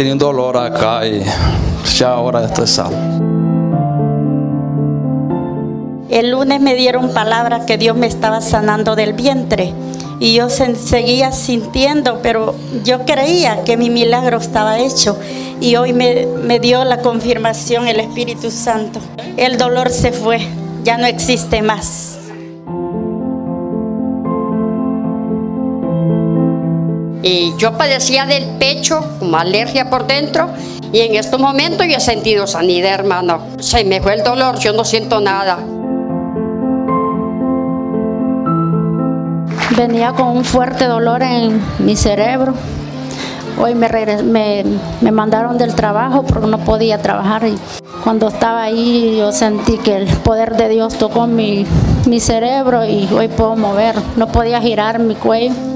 Tenía 0.00 0.14
dolor 0.14 0.56
acá 0.56 1.06
y 1.06 1.22
ya 1.98 2.12
ahora 2.12 2.46
estoy 2.46 2.66
salvo. 2.66 2.96
El 6.08 6.30
lunes 6.30 6.58
me 6.58 6.74
dieron 6.74 7.12
palabra 7.12 7.66
que 7.66 7.76
Dios 7.76 7.94
me 7.98 8.06
estaba 8.06 8.40
sanando 8.40 8.96
del 8.96 9.12
vientre 9.12 9.74
y 10.18 10.32
yo 10.32 10.48
se- 10.48 10.74
seguía 10.76 11.32
sintiendo, 11.32 12.20
pero 12.22 12.54
yo 12.82 13.04
creía 13.04 13.62
que 13.64 13.76
mi 13.76 13.90
milagro 13.90 14.38
estaba 14.38 14.78
hecho 14.78 15.18
y 15.60 15.76
hoy 15.76 15.92
me, 15.92 16.24
me 16.44 16.60
dio 16.60 16.82
la 16.86 17.02
confirmación 17.02 17.86
el 17.86 18.00
Espíritu 18.00 18.50
Santo. 18.50 19.00
El 19.36 19.58
dolor 19.58 19.90
se 19.90 20.12
fue, 20.12 20.40
ya 20.82 20.96
no 20.96 21.04
existe 21.04 21.60
más. 21.60 22.09
Y 27.22 27.54
yo 27.58 27.76
padecía 27.76 28.24
del 28.26 28.44
pecho, 28.58 29.04
como 29.18 29.36
alergia 29.36 29.90
por 29.90 30.06
dentro, 30.06 30.48
y 30.92 31.00
en 31.00 31.14
estos 31.14 31.38
momentos 31.38 31.86
yo 31.86 31.96
he 31.96 32.00
sentido 32.00 32.46
sanidad, 32.46 32.94
hermano. 32.94 33.40
Se 33.60 33.84
me 33.84 34.00
fue 34.00 34.14
el 34.14 34.24
dolor, 34.24 34.58
yo 34.58 34.72
no 34.72 34.84
siento 34.84 35.20
nada. 35.20 35.58
Venía 39.76 40.12
con 40.12 40.28
un 40.28 40.44
fuerte 40.44 40.86
dolor 40.86 41.22
en 41.22 41.62
mi 41.78 41.94
cerebro. 41.94 42.54
Hoy 43.58 43.74
me, 43.74 43.88
me, 44.24 44.64
me 45.00 45.10
mandaron 45.10 45.58
del 45.58 45.74
trabajo 45.74 46.22
porque 46.22 46.48
no 46.48 46.58
podía 46.58 46.98
trabajar. 46.98 47.46
Y 47.46 47.56
cuando 48.02 48.28
estaba 48.28 48.62
ahí 48.62 49.16
yo 49.18 49.30
sentí 49.30 49.78
que 49.78 49.96
el 49.96 50.06
poder 50.08 50.56
de 50.56 50.68
Dios 50.70 50.96
tocó 50.98 51.26
mi, 51.26 51.66
mi 52.06 52.18
cerebro 52.18 52.84
y 52.84 53.08
hoy 53.12 53.28
puedo 53.28 53.56
mover. 53.56 53.94
No 54.16 54.26
podía 54.28 54.60
girar 54.60 54.98
mi 54.98 55.14
cuello. 55.14 55.69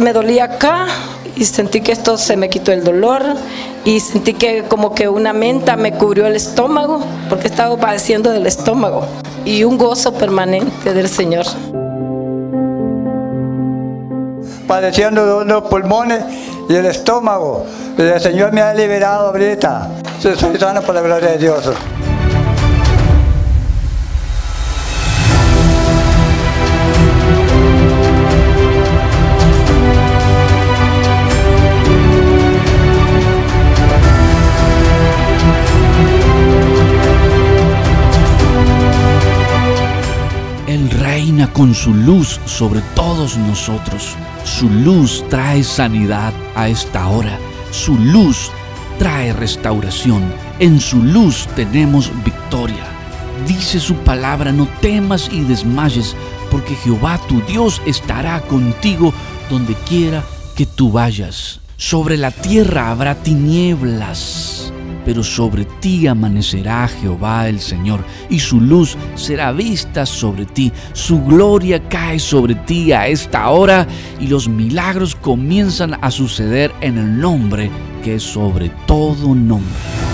Me 0.00 0.12
dolía 0.12 0.44
acá 0.44 0.86
y 1.36 1.44
sentí 1.44 1.80
que 1.80 1.92
esto 1.92 2.18
se 2.18 2.36
me 2.36 2.48
quitó 2.48 2.72
el 2.72 2.82
dolor 2.82 3.22
y 3.84 4.00
sentí 4.00 4.34
que 4.34 4.64
como 4.64 4.94
que 4.94 5.08
una 5.08 5.32
menta 5.32 5.76
me 5.76 5.92
cubrió 5.92 6.26
el 6.26 6.36
estómago 6.36 7.00
porque 7.28 7.46
estaba 7.46 7.76
padeciendo 7.76 8.30
del 8.30 8.46
estómago 8.46 9.06
y 9.44 9.64
un 9.64 9.78
gozo 9.78 10.12
permanente 10.12 10.92
del 10.92 11.08
Señor. 11.08 11.46
padeciendo 14.70 15.26
de 15.26 15.34
unos 15.42 15.64
pulmones 15.64 16.22
y 16.68 16.76
el 16.76 16.86
estómago. 16.86 17.66
El 17.98 18.20
Señor 18.20 18.52
me 18.52 18.60
ha 18.60 18.72
liberado 18.72 19.30
ahorita. 19.30 19.88
Soy 20.20 20.36
sano 20.36 20.80
por 20.82 20.94
la 20.94 21.00
gloria 21.00 21.30
de 21.30 21.38
Dios. 21.38 21.70
Con 41.60 41.74
su 41.74 41.92
luz 41.92 42.40
sobre 42.46 42.80
todos 42.94 43.36
nosotros. 43.36 44.16
Su 44.44 44.70
luz 44.70 45.22
trae 45.28 45.62
sanidad 45.62 46.32
a 46.54 46.70
esta 46.70 47.06
hora. 47.08 47.38
Su 47.70 47.98
luz 47.98 48.50
trae 48.98 49.34
restauración. 49.34 50.22
En 50.58 50.80
su 50.80 51.02
luz 51.02 51.46
tenemos 51.56 52.10
victoria. 52.24 52.86
Dice 53.46 53.78
su 53.78 53.94
palabra, 53.96 54.52
no 54.52 54.66
temas 54.80 55.28
y 55.30 55.42
desmayes, 55.42 56.16
porque 56.50 56.74
Jehová 56.76 57.20
tu 57.28 57.42
Dios 57.42 57.82
estará 57.84 58.40
contigo 58.40 59.12
donde 59.50 59.74
quiera 59.86 60.24
que 60.56 60.64
tú 60.64 60.90
vayas. 60.90 61.60
Sobre 61.76 62.16
la 62.16 62.30
tierra 62.30 62.90
habrá 62.90 63.16
tinieblas, 63.16 64.72
pero 65.04 65.22
sobre 65.22 65.64
ti 65.64 66.06
amanecerá 66.06 66.88
Jehová 66.88 67.48
el 67.48 67.60
Señor, 67.60 68.04
y 68.28 68.38
su 68.38 68.60
luz 68.60 68.96
será 69.14 69.52
vista 69.52 70.06
sobre 70.06 70.46
ti. 70.46 70.72
Su 70.92 71.22
gloria 71.22 71.82
cae 71.88 72.18
sobre 72.18 72.54
ti 72.54 72.92
a 72.92 73.06
esta 73.06 73.48
hora, 73.50 73.86
y 74.18 74.26
los 74.26 74.48
milagros 74.48 75.14
comienzan 75.14 75.98
a 76.02 76.10
suceder 76.10 76.72
en 76.80 76.98
el 76.98 77.20
nombre 77.20 77.70
que 78.02 78.16
es 78.16 78.22
sobre 78.22 78.70
todo 78.86 79.34
nombre. 79.34 80.09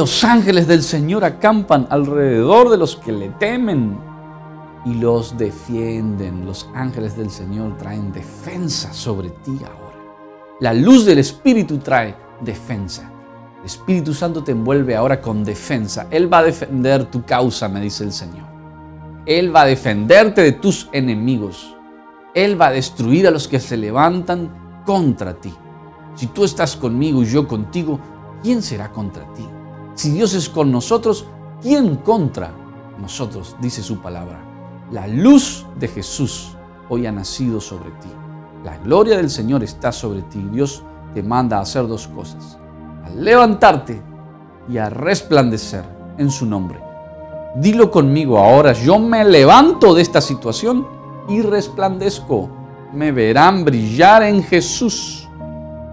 Los 0.00 0.24
ángeles 0.24 0.66
del 0.66 0.82
Señor 0.82 1.26
acampan 1.26 1.86
alrededor 1.90 2.70
de 2.70 2.78
los 2.78 2.96
que 2.96 3.12
le 3.12 3.28
temen 3.38 3.98
y 4.86 4.94
los 4.94 5.36
defienden. 5.36 6.46
Los 6.46 6.70
ángeles 6.74 7.18
del 7.18 7.28
Señor 7.28 7.76
traen 7.76 8.10
defensa 8.10 8.94
sobre 8.94 9.28
ti 9.28 9.58
ahora. 9.58 9.98
La 10.60 10.72
luz 10.72 11.04
del 11.04 11.18
Espíritu 11.18 11.76
trae 11.76 12.16
defensa. 12.40 13.12
El 13.58 13.66
Espíritu 13.66 14.14
Santo 14.14 14.42
te 14.42 14.52
envuelve 14.52 14.96
ahora 14.96 15.20
con 15.20 15.44
defensa. 15.44 16.06
Él 16.10 16.32
va 16.32 16.38
a 16.38 16.44
defender 16.44 17.04
tu 17.10 17.22
causa, 17.26 17.68
me 17.68 17.82
dice 17.82 18.04
el 18.04 18.12
Señor. 18.12 18.48
Él 19.26 19.54
va 19.54 19.60
a 19.60 19.66
defenderte 19.66 20.40
de 20.40 20.52
tus 20.52 20.88
enemigos. 20.92 21.76
Él 22.32 22.58
va 22.58 22.68
a 22.68 22.72
destruir 22.72 23.28
a 23.28 23.30
los 23.30 23.46
que 23.46 23.60
se 23.60 23.76
levantan 23.76 24.82
contra 24.86 25.34
ti. 25.34 25.52
Si 26.14 26.28
tú 26.28 26.44
estás 26.44 26.74
conmigo 26.74 27.22
y 27.22 27.26
yo 27.26 27.46
contigo, 27.46 28.00
¿quién 28.42 28.62
será 28.62 28.90
contra 28.90 29.30
ti? 29.34 29.44
Si 30.00 30.12
Dios 30.12 30.32
es 30.32 30.48
con 30.48 30.72
nosotros, 30.72 31.26
¿quién 31.60 31.96
contra 31.96 32.50
nosotros? 32.98 33.54
Dice 33.60 33.82
su 33.82 34.00
palabra. 34.00 34.40
La 34.90 35.06
luz 35.06 35.66
de 35.78 35.88
Jesús 35.88 36.56
hoy 36.88 37.04
ha 37.04 37.12
nacido 37.12 37.60
sobre 37.60 37.90
ti. 37.90 38.08
La 38.64 38.78
gloria 38.78 39.18
del 39.18 39.28
Señor 39.28 39.62
está 39.62 39.92
sobre 39.92 40.22
ti. 40.22 40.42
Dios 40.50 40.82
te 41.12 41.22
manda 41.22 41.58
a 41.58 41.60
hacer 41.60 41.86
dos 41.86 42.08
cosas. 42.08 42.56
A 43.04 43.10
levantarte 43.10 44.00
y 44.70 44.78
a 44.78 44.88
resplandecer 44.88 45.84
en 46.16 46.30
su 46.30 46.46
nombre. 46.46 46.80
Dilo 47.56 47.90
conmigo 47.90 48.38
ahora, 48.38 48.72
yo 48.72 48.98
me 48.98 49.22
levanto 49.22 49.92
de 49.92 50.00
esta 50.00 50.22
situación 50.22 50.88
y 51.28 51.42
resplandezco. 51.42 52.48
Me 52.94 53.12
verán 53.12 53.66
brillar 53.66 54.22
en 54.22 54.42
Jesús. 54.42 55.28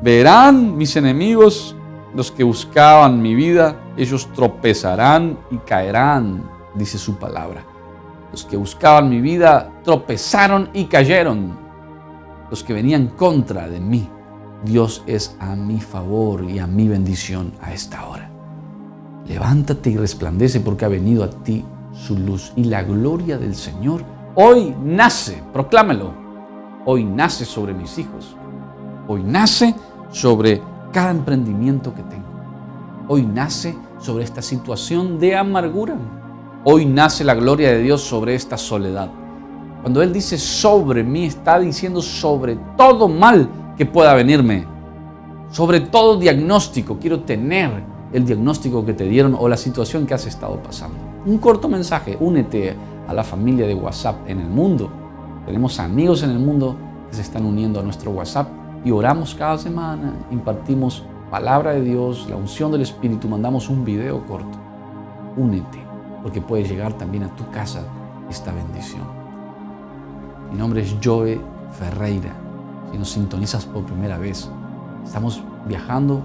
Verán 0.02 0.78
mis 0.78 0.96
enemigos, 0.96 1.76
los 2.16 2.32
que 2.32 2.46
buscaban 2.46 3.22
mi 3.22 3.36
vida, 3.36 3.84
ellos 3.98 4.30
tropezarán 4.34 5.38
y 5.52 5.58
caerán, 5.58 6.44
dice 6.76 6.98
su 6.98 7.18
palabra. 7.18 7.66
Los 8.32 8.46
que 8.46 8.58
buscaban 8.58 9.10
mi 9.10 9.20
vida 9.22 9.72
tropezaron 9.84 10.70
y 10.74 10.86
cayeron. 10.86 11.58
Los 12.50 12.64
que 12.64 12.74
venían 12.74 13.08
contra 13.08 13.68
de 13.68 13.80
mí, 13.80 14.08
Dios 14.64 15.04
es 15.08 15.36
a 15.40 15.56
mi 15.56 15.82
favor 15.82 16.44
y 16.44 16.60
a 16.60 16.68
mi 16.68 16.88
bendición 16.88 17.54
a 17.62 17.74
esta 17.74 18.06
hora. 18.08 18.30
Levántate 19.28 19.90
y 19.90 19.98
resplandece 19.98 20.60
porque 20.60 20.86
ha 20.86 20.90
venido 20.90 21.24
a 21.24 21.30
ti 21.30 21.66
su 21.94 22.18
luz 22.18 22.54
y 22.56 22.66
la 22.66 22.84
gloria 22.84 23.38
del 23.38 23.56
Señor 23.56 24.04
hoy 24.36 24.76
nace, 24.84 25.42
proclámelo, 25.52 26.14
hoy 26.86 27.04
nace 27.04 27.44
sobre 27.44 27.74
mis 27.74 27.98
hijos, 27.98 28.36
hoy 29.08 29.24
nace 29.24 29.74
sobre 30.12 30.62
cada 30.94 31.10
emprendimiento 31.10 31.94
que 31.94 32.04
tengo, 32.04 32.28
hoy 33.08 33.24
nace 33.24 33.76
sobre 34.00 34.24
esta 34.24 34.42
situación 34.42 35.20
de 35.20 35.36
amargura, 35.36 35.96
hoy 36.64 36.86
nace 36.86 37.24
la 37.24 37.36
gloria 37.36 37.70
de 37.70 37.82
Dios 37.82 38.02
sobre 38.02 38.36
esta 38.36 38.58
soledad. 38.58 39.10
Cuando 39.82 40.02
Él 40.02 40.12
dice 40.12 40.38
sobre 40.38 41.04
mí, 41.04 41.26
está 41.26 41.60
diciendo 41.60 42.02
sobre 42.02 42.58
todo 42.78 43.08
mal 43.08 43.50
que 43.78 43.86
pueda 43.86 44.14
venirme, 44.14 44.66
sobre 45.52 45.80
todo 45.80 46.18
diagnóstico, 46.18 46.98
quiero 47.00 47.22
tener 47.22 47.84
el 48.14 48.26
diagnóstico 48.26 48.86
que 48.86 48.94
te 48.94 49.06
dieron 49.06 49.36
o 49.38 49.48
la 49.48 49.58
situación 49.58 50.06
que 50.06 50.14
has 50.14 50.26
estado 50.26 50.62
pasando. 50.62 50.98
Un 51.26 51.38
corto 51.38 51.68
mensaje, 51.68 52.18
únete 52.20 52.76
a 53.08 53.14
la 53.14 53.24
familia 53.24 53.68
de 53.68 53.74
WhatsApp 53.74 54.30
en 54.30 54.40
el 54.40 54.48
mundo. 54.48 54.90
Tenemos 55.46 55.80
amigos 55.80 56.24
en 56.24 56.32
el 56.32 56.40
mundo 56.40 56.76
que 57.10 57.16
se 57.16 57.22
están 57.22 57.46
uniendo 57.46 57.80
a 57.80 57.84
nuestro 57.84 58.12
WhatsApp 58.12 58.48
y 58.84 58.92
oramos 58.92 59.36
cada 59.36 59.58
semana, 59.58 60.14
impartimos 60.32 61.04
palabra 61.30 61.74
de 61.74 61.82
Dios, 61.82 62.28
la 62.30 62.36
unción 62.36 62.72
del 62.72 62.82
Espíritu, 62.82 63.28
mandamos 63.28 63.70
un 63.70 63.84
video 63.84 64.26
corto. 64.26 64.58
Únete, 65.36 65.80
porque 66.24 66.42
puede 66.42 66.64
llegar 66.64 66.94
también 66.94 67.24
a 67.24 67.36
tu 67.36 67.50
casa 67.52 67.82
esta 68.30 68.54
bendición. 68.54 69.04
Mi 70.52 70.58
nombre 70.58 70.82
es 70.82 70.96
Joe 71.04 71.40
Ferreira. 71.78 72.34
Si 72.92 72.98
nos 72.98 73.10
sintonizas 73.10 73.66
por 73.66 73.84
primera 73.84 74.18
vez, 74.18 74.50
estamos 75.04 75.44
viajando 75.68 76.22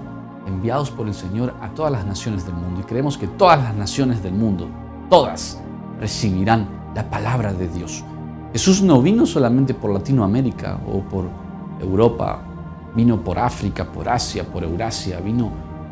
enviados 0.47 0.89
por 0.89 1.07
el 1.07 1.13
Señor 1.13 1.53
a 1.61 1.69
todas 1.69 1.91
las 1.91 2.05
naciones 2.05 2.45
del 2.45 2.55
mundo. 2.55 2.81
Y 2.81 2.83
creemos 2.83 3.17
que 3.17 3.27
todas 3.27 3.61
las 3.61 3.75
naciones 3.75 4.23
del 4.23 4.33
mundo, 4.33 4.67
todas, 5.09 5.61
recibirán 5.99 6.67
la 6.95 7.09
palabra 7.09 7.53
de 7.53 7.67
Dios. 7.67 8.03
Jesús 8.53 8.81
no 8.81 9.01
vino 9.01 9.25
solamente 9.25 9.73
por 9.73 9.91
Latinoamérica 9.91 10.79
o 10.87 11.01
por 11.01 11.25
Europa, 11.81 12.41
vino 12.95 13.23
por 13.23 13.39
África, 13.39 13.85
por 13.85 14.09
Asia, 14.09 14.43
por 14.43 14.63
Eurasia, 14.63 15.19
vino 15.19 15.51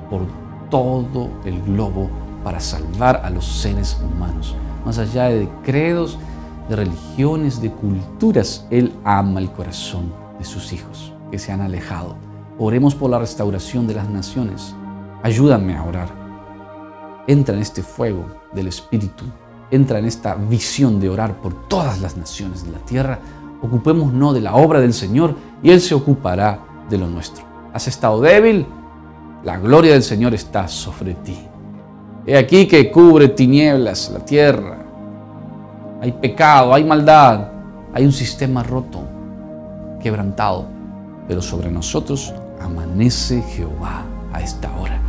por 0.09 0.21
todo 0.69 1.29
el 1.45 1.61
globo 1.61 2.09
para 2.43 2.59
salvar 2.59 3.21
a 3.23 3.29
los 3.29 3.45
seres 3.45 3.97
humanos. 4.03 4.55
Más 4.85 4.97
allá 4.97 5.25
de 5.25 5.47
credos, 5.63 6.17
de 6.69 6.75
religiones, 6.75 7.61
de 7.61 7.71
culturas, 7.71 8.65
Él 8.69 8.93
ama 9.03 9.39
el 9.39 9.51
corazón 9.51 10.13
de 10.39 10.45
sus 10.45 10.73
hijos 10.73 11.13
que 11.29 11.39
se 11.39 11.51
han 11.51 11.61
alejado 11.61 12.15
Oremos 12.63 12.93
por 12.93 13.09
la 13.09 13.17
restauración 13.17 13.87
de 13.87 13.95
las 13.95 14.07
naciones. 14.07 14.75
Ayúdame 15.23 15.75
a 15.75 15.83
orar. 15.83 16.09
Entra 17.25 17.55
en 17.55 17.61
este 17.61 17.81
fuego 17.81 18.23
del 18.53 18.67
Espíritu. 18.67 19.25
Entra 19.71 19.97
en 19.97 20.05
esta 20.05 20.35
visión 20.35 20.99
de 20.99 21.09
orar 21.09 21.41
por 21.41 21.67
todas 21.67 21.99
las 22.01 22.17
naciones 22.17 22.63
de 22.63 22.71
la 22.71 22.77
tierra. 22.77 23.17
Ocupémonos 23.63 24.35
de 24.35 24.41
la 24.41 24.53
obra 24.53 24.79
del 24.79 24.93
Señor 24.93 25.35
y 25.63 25.71
Él 25.71 25.81
se 25.81 25.95
ocupará 25.95 26.59
de 26.91 26.99
lo 26.99 27.07
nuestro. 27.07 27.43
¿Has 27.73 27.87
estado 27.87 28.21
débil? 28.21 28.67
La 29.43 29.57
gloria 29.57 29.93
del 29.93 30.03
Señor 30.03 30.35
está 30.35 30.67
sobre 30.67 31.15
ti. 31.15 31.37
He 32.27 32.37
aquí 32.37 32.67
que 32.67 32.91
cubre 32.91 33.29
tinieblas 33.29 34.11
la 34.13 34.23
tierra. 34.23 34.77
Hay 36.01 36.11
pecado, 36.11 36.73
hay 36.73 36.83
maldad, 36.83 37.47
hay 37.93 38.05
un 38.05 38.11
sistema 38.11 38.61
roto, 38.61 39.01
quebrantado, 39.99 40.65
pero 41.27 41.41
sobre 41.41 41.71
nosotros 41.71 42.33
amanece 42.61 43.41
Jehová 43.41 44.03
a 44.33 44.41
esta 44.41 44.69
hora. 44.77 44.99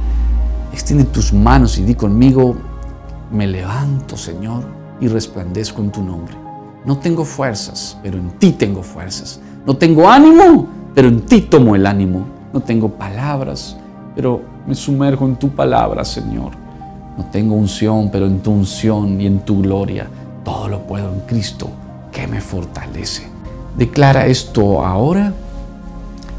Extiende 0.73 1.05
tus 1.05 1.33
manos 1.33 1.79
y 1.79 1.83
di 1.83 1.95
conmigo, 1.95 2.57
me 3.31 3.47
levanto, 3.47 4.17
Señor, 4.17 4.63
y 5.01 5.09
resplandezco 5.09 5.83
en 5.83 5.91
tu 5.91 6.03
nombre. 6.03 6.35
No 6.85 6.99
tengo 6.99 7.25
fuerzas, 7.25 7.99
pero 8.03 8.19
en 8.19 8.31
ti 8.39 8.53
tengo 8.53 8.83
fuerzas. 8.83 9.41
No 9.67 9.77
tengo 9.77 10.09
ánimo, 10.09 10.69
pero 10.95 11.09
en 11.09 11.23
ti 11.23 11.43
tomo 11.43 11.75
el 11.75 11.87
ánimo. 11.87 12.27
No 12.53 12.61
tengo 12.61 12.89
palabras, 12.89 13.77
pero 14.15 14.43
me 14.67 14.75
sumerjo 14.75 15.27
en 15.27 15.37
tu 15.37 15.51
palabra, 15.51 16.05
Señor. 16.05 16.53
No 17.17 17.25
tengo 17.27 17.55
unción, 17.55 18.11
pero 18.11 18.27
en 18.27 18.41
tu 18.41 18.53
unción 18.53 19.21
y 19.21 19.27
en 19.27 19.41
tu 19.41 19.63
gloria 19.63 20.07
todo 20.45 20.69
lo 20.69 20.87
puedo 20.87 21.13
en 21.13 21.21
Cristo 21.21 21.71
que 22.11 22.27
me 22.27 22.41
fortalece. 22.41 23.27
Declara 23.77 24.27
esto 24.27 24.85
ahora 24.85 25.33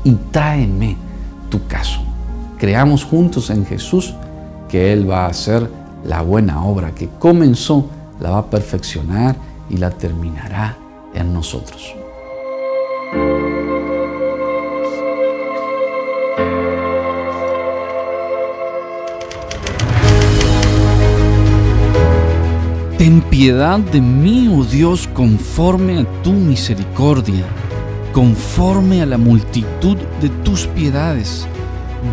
y 0.04 0.12
tráeme 0.32 0.98
tu 1.50 1.66
caso. 1.68 2.02
Creamos 2.58 3.04
juntos 3.04 3.50
en 3.50 3.66
Jesús 3.66 4.14
que 4.70 4.94
Él 4.94 5.10
va 5.10 5.26
a 5.26 5.30
hacer 5.30 5.70
la 6.06 6.22
buena 6.22 6.66
obra 6.66 6.92
que 6.92 7.10
comenzó, 7.20 7.88
la 8.20 8.32
va 8.32 8.38
a 8.40 8.46
perfeccionar 8.50 9.36
y 9.70 9.78
la 9.78 9.90
terminará 9.90 10.78
en 11.14 11.34
nosotros. 11.34 11.96
Ten 23.04 23.20
piedad 23.20 23.80
de 23.80 24.00
mí, 24.00 24.48
oh 24.50 24.64
Dios, 24.64 25.10
conforme 25.14 26.00
a 26.00 26.06
tu 26.24 26.32
misericordia 26.32 27.44
conforme 28.14 29.02
a 29.02 29.06
la 29.06 29.18
multitud 29.18 29.98
de 30.22 30.30
tus 30.46 30.68
piedades. 30.68 31.46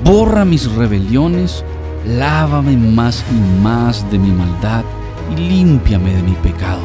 Borra 0.03 0.45
mis 0.45 0.69
rebeliones, 0.73 1.65
lávame 2.05 2.77
más 2.77 3.25
y 3.31 3.63
más 3.63 4.11
de 4.11 4.19
mi 4.19 4.33
maldad 4.33 4.83
y 5.31 5.37
límpiame 5.37 6.13
de 6.13 6.25
mi 6.25 6.33
pecado, 6.33 6.83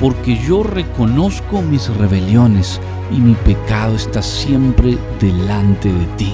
porque 0.00 0.38
yo 0.38 0.62
reconozco 0.62 1.60
mis 1.60 1.94
rebeliones 1.98 2.80
y 3.12 3.20
mi 3.20 3.34
pecado 3.34 3.94
está 3.94 4.22
siempre 4.22 4.96
delante 5.20 5.92
de 5.92 6.06
ti. 6.16 6.32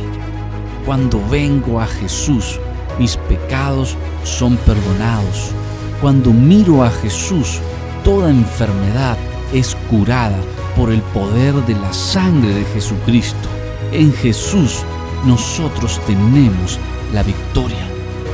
Cuando 0.86 1.20
vengo 1.28 1.80
a 1.80 1.88
Jesús, 1.88 2.60
mis 3.00 3.16
pecados 3.16 3.96
son 4.22 4.56
perdonados. 4.58 5.52
Cuando 6.00 6.32
miro 6.32 6.82
a 6.82 6.90
Jesús, 6.90 7.58
toda 8.04 8.30
enfermedad 8.30 9.18
es 9.52 9.76
curada 9.90 10.38
por 10.74 10.90
el 10.90 11.02
poder 11.02 11.54
de 11.66 11.74
la 11.74 11.92
sangre 11.92 12.54
de 12.54 12.64
Jesucristo. 12.64 13.48
En 13.92 14.10
Jesús 14.14 14.82
nosotros 15.26 16.00
tenemos 16.06 16.78
la 17.12 17.22
victoria. 17.22 17.86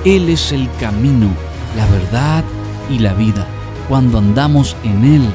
Él 0.04 0.28
es 0.28 0.52
el 0.52 0.68
camino, 0.78 1.28
la 1.76 1.86
verdad 1.86 2.44
y 2.88 3.00
la 3.00 3.14
vida. 3.14 3.44
Cuando 3.88 4.18
andamos 4.18 4.76
en 4.84 5.04
Él, 5.04 5.28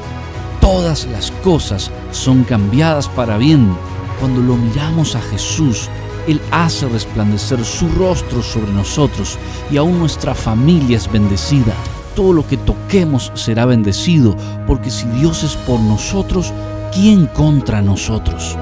todas 0.58 1.06
las 1.08 1.30
cosas 1.42 1.90
son 2.12 2.44
cambiadas 2.44 3.08
para 3.08 3.36
bien. 3.36 3.76
Cuando 4.20 4.40
lo 4.40 4.56
miramos 4.56 5.16
a 5.16 5.20
Jesús, 5.20 5.90
Él 6.26 6.40
hace 6.50 6.88
resplandecer 6.88 7.62
su 7.62 7.90
rostro 7.90 8.42
sobre 8.42 8.72
nosotros 8.72 9.38
y 9.70 9.76
aún 9.76 9.98
nuestra 9.98 10.34
familia 10.34 10.96
es 10.96 11.12
bendecida 11.12 11.74
todo 12.14 12.32
lo 12.32 12.46
que 12.46 12.56
toquemos 12.56 13.32
será 13.34 13.66
bendecido, 13.66 14.36
porque 14.66 14.90
si 14.90 15.06
Dios 15.08 15.42
es 15.42 15.56
por 15.56 15.80
nosotros, 15.80 16.52
¿quién 16.92 17.26
contra 17.26 17.82
nosotros? 17.82 18.56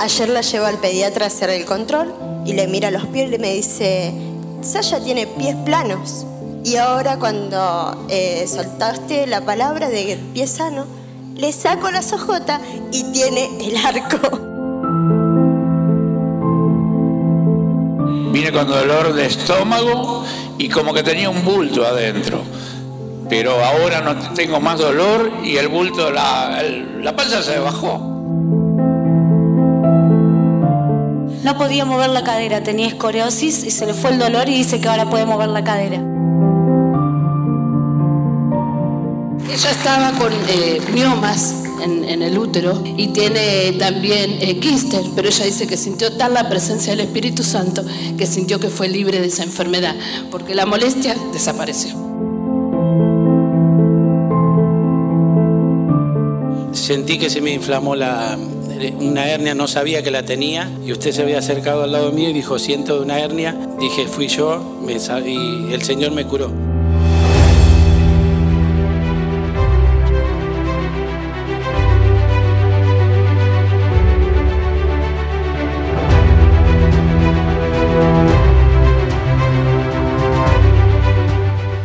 Ayer 0.00 0.30
la 0.30 0.40
llevo 0.40 0.66
al 0.66 0.78
pediatra 0.78 1.26
a 1.26 1.28
hacer 1.28 1.50
el 1.50 1.64
control 1.66 2.12
y 2.44 2.54
le 2.54 2.66
mira 2.66 2.90
los 2.90 3.06
pies 3.06 3.30
y 3.32 3.38
me 3.38 3.52
dice, 3.52 4.12
Sasha 4.62 5.00
tiene 5.00 5.26
pies 5.26 5.56
planos. 5.64 6.26
Y 6.64 6.76
ahora 6.76 7.18
cuando 7.18 8.06
eh, 8.08 8.46
soltaste 8.46 9.26
la 9.26 9.40
palabra 9.40 9.88
de 9.88 10.18
pie 10.34 10.46
sano, 10.46 10.84
le 11.34 11.52
saco 11.52 11.90
las 11.90 12.12
ojotas 12.12 12.60
y 12.92 13.04
tiene 13.12 13.48
el 13.66 13.76
arco. 13.78 14.18
Vine 18.32 18.52
con 18.52 18.68
dolor 18.68 19.14
de 19.14 19.26
estómago 19.26 20.24
y 20.58 20.68
como 20.68 20.92
que 20.92 21.02
tenía 21.02 21.30
un 21.30 21.42
bulto 21.44 21.86
adentro. 21.86 22.42
Pero 23.30 23.52
ahora 23.64 24.02
no 24.02 24.34
tengo 24.34 24.60
más 24.60 24.78
dolor 24.78 25.32
y 25.42 25.56
el 25.56 25.68
bulto, 25.68 26.10
la, 26.10 26.62
la 27.00 27.16
panza 27.16 27.42
se 27.42 27.58
bajó. 27.58 28.09
No 31.42 31.56
podía 31.56 31.86
mover 31.86 32.10
la 32.10 32.22
cadera, 32.22 32.62
tenía 32.62 32.86
escoriosis 32.86 33.64
y 33.64 33.70
se 33.70 33.86
le 33.86 33.94
fue 33.94 34.10
el 34.10 34.18
dolor 34.18 34.48
y 34.48 34.56
dice 34.56 34.78
que 34.80 34.88
ahora 34.88 35.08
puede 35.08 35.24
mover 35.24 35.48
la 35.48 35.64
cadera. 35.64 35.96
Ella 39.50 39.70
estaba 39.70 40.12
con 40.12 40.32
eh, 40.48 40.80
miomas 40.92 41.54
en, 41.82 42.22
el 42.22 42.36
útero 42.36 42.82
y 42.84 43.08
tiene 43.08 43.72
también 43.78 44.36
eh, 44.40 44.60
quistes, 44.60 45.06
pero 45.16 45.28
ella 45.28 45.46
dice 45.46 45.66
que 45.66 45.78
sintió 45.78 46.12
tal 46.12 46.34
la 46.34 46.48
presencia 46.48 46.92
del 46.92 47.00
Espíritu 47.00 47.42
Santo 47.42 47.82
que 48.18 48.26
sintió 48.26 48.60
que 48.60 48.68
fue 48.68 48.88
libre 48.88 49.18
de 49.20 49.28
esa 49.28 49.42
enfermedad, 49.42 49.94
porque 50.30 50.54
la 50.54 50.66
molestia 50.66 51.16
desapareció. 51.32 51.94
Sentí 56.72 57.18
que 57.18 57.30
se 57.30 57.40
me 57.40 57.52
inflamó 57.52 57.96
la, 57.96 58.38
una 58.88 59.28
hernia, 59.28 59.54
no 59.54 59.68
sabía 59.68 60.02
que 60.02 60.10
la 60.10 60.22
tenía 60.22 60.70
y 60.84 60.92
usted 60.92 61.12
se 61.12 61.22
había 61.22 61.38
acercado 61.38 61.82
al 61.82 61.92
lado 61.92 62.12
mío 62.12 62.30
y 62.30 62.32
dijo, 62.32 62.58
siento 62.58 63.00
una 63.02 63.20
hernia. 63.20 63.54
Dije, 63.78 64.06
fui 64.06 64.28
yo 64.28 64.80
me, 64.84 64.94
y 64.94 65.72
el 65.72 65.82
Señor 65.82 66.12
me 66.12 66.24
curó. 66.24 66.50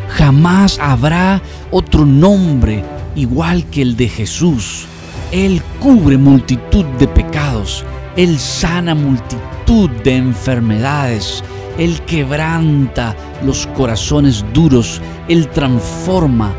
Jamás 0.09 0.79
habrá 0.79 1.41
otro 1.71 2.05
nombre 2.05 2.83
igual 3.15 3.65
que 3.69 3.81
el 3.81 3.95
de 3.95 4.07
Jesús. 4.07 4.87
Él 5.31 5.61
cubre 5.79 6.17
multitud 6.17 6.85
de 6.99 7.07
pecados, 7.07 7.83
Él 8.15 8.39
sana 8.39 8.95
multitud 8.95 9.89
de 10.03 10.15
enfermedades, 10.15 11.43
Él 11.77 11.99
quebranta 12.01 13.15
los 13.43 13.67
corazones 13.67 14.45
duros, 14.53 15.01
Él 15.27 15.47
transforma 15.49 16.53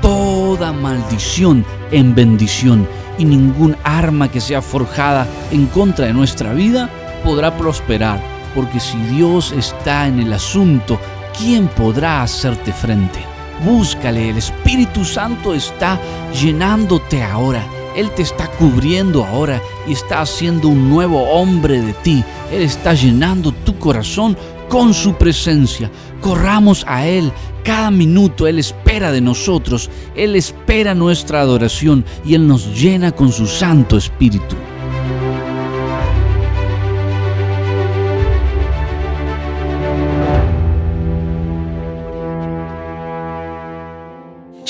toda 0.00 0.72
maldición 0.72 1.64
en 1.90 2.14
bendición. 2.14 2.88
Y 3.18 3.24
ningún 3.24 3.76
arma 3.82 4.30
que 4.30 4.40
sea 4.40 4.62
forjada 4.62 5.26
en 5.50 5.66
contra 5.66 6.06
de 6.06 6.12
nuestra 6.12 6.52
vida 6.52 6.88
podrá 7.24 7.56
prosperar, 7.56 8.20
porque 8.54 8.78
si 8.78 8.96
Dios 9.14 9.52
está 9.52 10.06
en 10.06 10.20
el 10.20 10.32
asunto, 10.32 11.00
¿quién 11.36 11.66
podrá 11.66 12.22
hacerte 12.22 12.72
frente? 12.72 13.18
Búscale, 13.64 14.30
el 14.30 14.38
Espíritu 14.38 15.04
Santo 15.04 15.52
está 15.52 15.98
llenándote 16.32 17.24
ahora. 17.24 17.64
Él 17.98 18.12
te 18.12 18.22
está 18.22 18.46
cubriendo 18.46 19.24
ahora 19.24 19.60
y 19.88 19.92
está 19.92 20.20
haciendo 20.20 20.68
un 20.68 20.88
nuevo 20.88 21.20
hombre 21.32 21.82
de 21.82 21.92
ti. 21.94 22.22
Él 22.52 22.62
está 22.62 22.94
llenando 22.94 23.50
tu 23.50 23.76
corazón 23.76 24.36
con 24.68 24.94
su 24.94 25.14
presencia. 25.14 25.90
Corramos 26.20 26.84
a 26.86 27.08
Él. 27.08 27.32
Cada 27.64 27.90
minuto 27.90 28.46
Él 28.46 28.60
espera 28.60 29.10
de 29.10 29.20
nosotros. 29.20 29.90
Él 30.14 30.36
espera 30.36 30.94
nuestra 30.94 31.40
adoración 31.40 32.04
y 32.24 32.34
Él 32.34 32.46
nos 32.46 32.72
llena 32.80 33.10
con 33.10 33.32
su 33.32 33.48
Santo 33.48 33.96
Espíritu. 33.96 34.54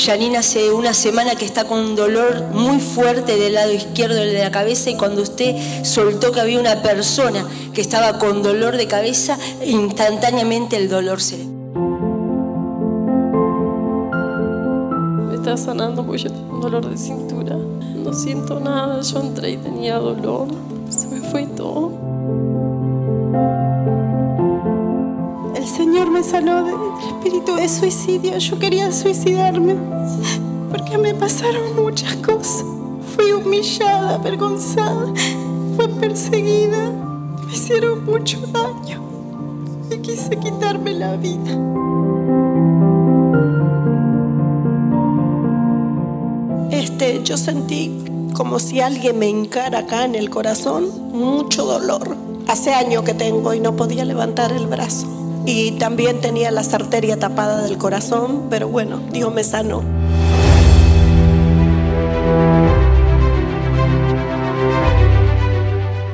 Janine 0.08 0.38
hace 0.38 0.72
una 0.72 0.94
semana 0.94 1.34
que 1.34 1.44
está 1.44 1.64
con 1.64 1.80
un 1.80 1.94
dolor 1.94 2.46
muy 2.54 2.80
fuerte 2.80 3.36
del 3.36 3.52
lado 3.52 3.74
izquierdo 3.74 4.14
de 4.14 4.38
la 4.38 4.50
cabeza 4.50 4.88
y 4.88 4.96
cuando 4.96 5.20
usted 5.20 5.54
soltó 5.84 6.32
que 6.32 6.40
había 6.40 6.58
una 6.58 6.80
persona 6.80 7.46
que 7.74 7.82
estaba 7.82 8.18
con 8.18 8.42
dolor 8.42 8.78
de 8.78 8.86
cabeza, 8.86 9.36
instantáneamente 9.66 10.78
el 10.78 10.88
dolor 10.88 11.20
se 11.20 11.36
le... 11.36 11.44
Me 15.26 15.34
está 15.34 15.58
sanando 15.58 16.06
porque 16.06 16.22
yo 16.22 16.32
tengo 16.32 16.54
un 16.54 16.60
dolor 16.62 16.88
de 16.88 16.96
cintura. 16.96 17.54
No 18.02 18.14
siento 18.14 18.60
nada, 18.60 19.02
yo 19.02 19.20
entré 19.20 19.50
y 19.50 19.56
tenía 19.58 19.98
dolor. 19.98 20.48
Se 20.88 21.06
me 21.08 21.20
fue 21.20 21.46
todo. 21.48 21.92
Señor 25.88 26.10
me 26.10 26.22
sanó 26.22 26.64
del 26.64 26.76
espíritu 27.08 27.54
de 27.54 27.66
suicidio. 27.66 28.36
Yo 28.36 28.58
quería 28.58 28.92
suicidarme 28.92 29.74
porque 30.70 30.98
me 30.98 31.14
pasaron 31.14 31.74
muchas 31.82 32.14
cosas. 32.16 32.62
Fui 33.16 33.32
humillada, 33.32 34.16
avergonzada, 34.16 35.06
fui 35.76 35.88
perseguida, 35.98 36.92
me 37.46 37.52
hicieron 37.54 38.04
mucho 38.04 38.38
daño 38.48 39.00
y 39.90 39.96
quise 40.00 40.36
quitarme 40.36 40.92
la 40.92 41.16
vida. 41.16 41.56
Este, 46.70 47.22
yo 47.24 47.38
sentí 47.38 48.04
como 48.34 48.58
si 48.58 48.82
alguien 48.82 49.18
me 49.18 49.30
encara 49.30 49.78
acá 49.78 50.04
en 50.04 50.16
el 50.16 50.28
corazón, 50.28 50.84
mucho 51.12 51.64
dolor. 51.64 52.14
Hace 52.46 52.74
años 52.74 53.04
que 53.04 53.14
tengo 53.14 53.54
y 53.54 53.60
no 53.60 53.74
podía 53.74 54.04
levantar 54.04 54.52
el 54.52 54.66
brazo 54.66 55.18
y 55.46 55.72
también 55.72 56.20
tenía 56.20 56.50
la 56.50 56.60
arteria 56.60 57.18
tapada 57.18 57.62
del 57.62 57.78
corazón, 57.78 58.46
pero 58.50 58.68
bueno, 58.68 59.00
Dios 59.12 59.32
me 59.32 59.44
sanó. 59.44 59.82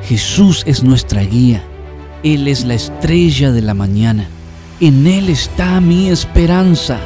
Jesús 0.03 0.63
es 0.65 0.83
nuestra 0.83 1.23
guía. 1.23 1.63
Él 2.23 2.47
es 2.47 2.63
la 2.63 2.75
estrella 2.75 3.51
de 3.51 3.61
la 3.61 3.73
mañana. 3.73 4.27
En 4.79 5.07
Él 5.07 5.29
está 5.29 5.81
mi 5.81 6.09
esperanza. 6.09 6.99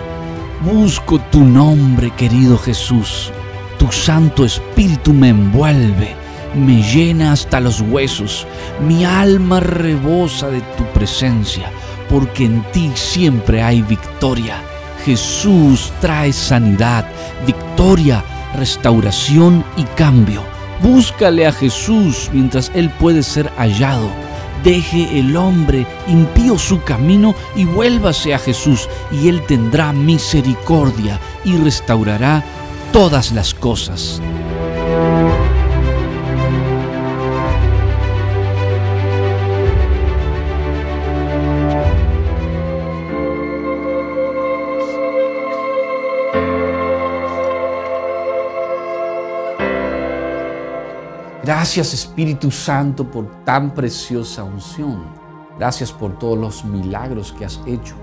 Busco 0.63 1.19
tu 1.31 1.43
nombre, 1.43 2.11
querido 2.11 2.57
Jesús. 2.57 3.31
Tu 3.77 3.89
Santo 3.91 4.43
Espíritu 4.43 5.13
me 5.13 5.29
envuelve, 5.29 6.15
me 6.55 6.81
llena 6.81 7.31
hasta 7.31 7.61
los 7.61 7.79
huesos. 7.79 8.45
Mi 8.85 9.05
alma 9.05 9.61
rebosa 9.61 10.49
de 10.49 10.61
tu 10.77 10.83
presencia 10.93 11.71
porque 12.09 12.45
en 12.45 12.63
ti 12.71 12.91
siempre 12.95 13.61
hay 13.61 13.81
victoria. 13.81 14.61
Jesús 15.05 15.91
trae 16.01 16.33
sanidad, 16.33 17.05
victoria, 17.45 18.23
restauración 18.55 19.63
y 19.77 19.83
cambio. 19.95 20.43
Búscale 20.81 21.45
a 21.45 21.51
Jesús 21.51 22.29
mientras 22.33 22.71
Él 22.73 22.89
puede 22.99 23.23
ser 23.23 23.49
hallado. 23.57 24.09
Deje 24.63 25.19
el 25.19 25.37
hombre 25.37 25.87
impío 26.07 26.57
su 26.57 26.81
camino 26.83 27.33
y 27.55 27.63
vuélvase 27.63 28.33
a 28.33 28.39
Jesús, 28.39 28.89
y 29.11 29.29
Él 29.29 29.41
tendrá 29.47 29.93
misericordia 29.93 31.19
y 31.45 31.55
restaurará 31.57 32.43
todas 32.91 33.31
las 33.31 33.53
cosas. 33.53 34.21
Gracias 51.69 51.93
Espíritu 51.93 52.49
Santo 52.49 53.03
por 53.03 53.43
tan 53.45 53.75
preciosa 53.75 54.43
unción. 54.43 55.03
Gracias 55.59 55.91
por 55.91 56.17
todos 56.17 56.35
los 56.35 56.65
milagros 56.65 57.31
que 57.31 57.45
has 57.45 57.61
hecho. 57.67 57.93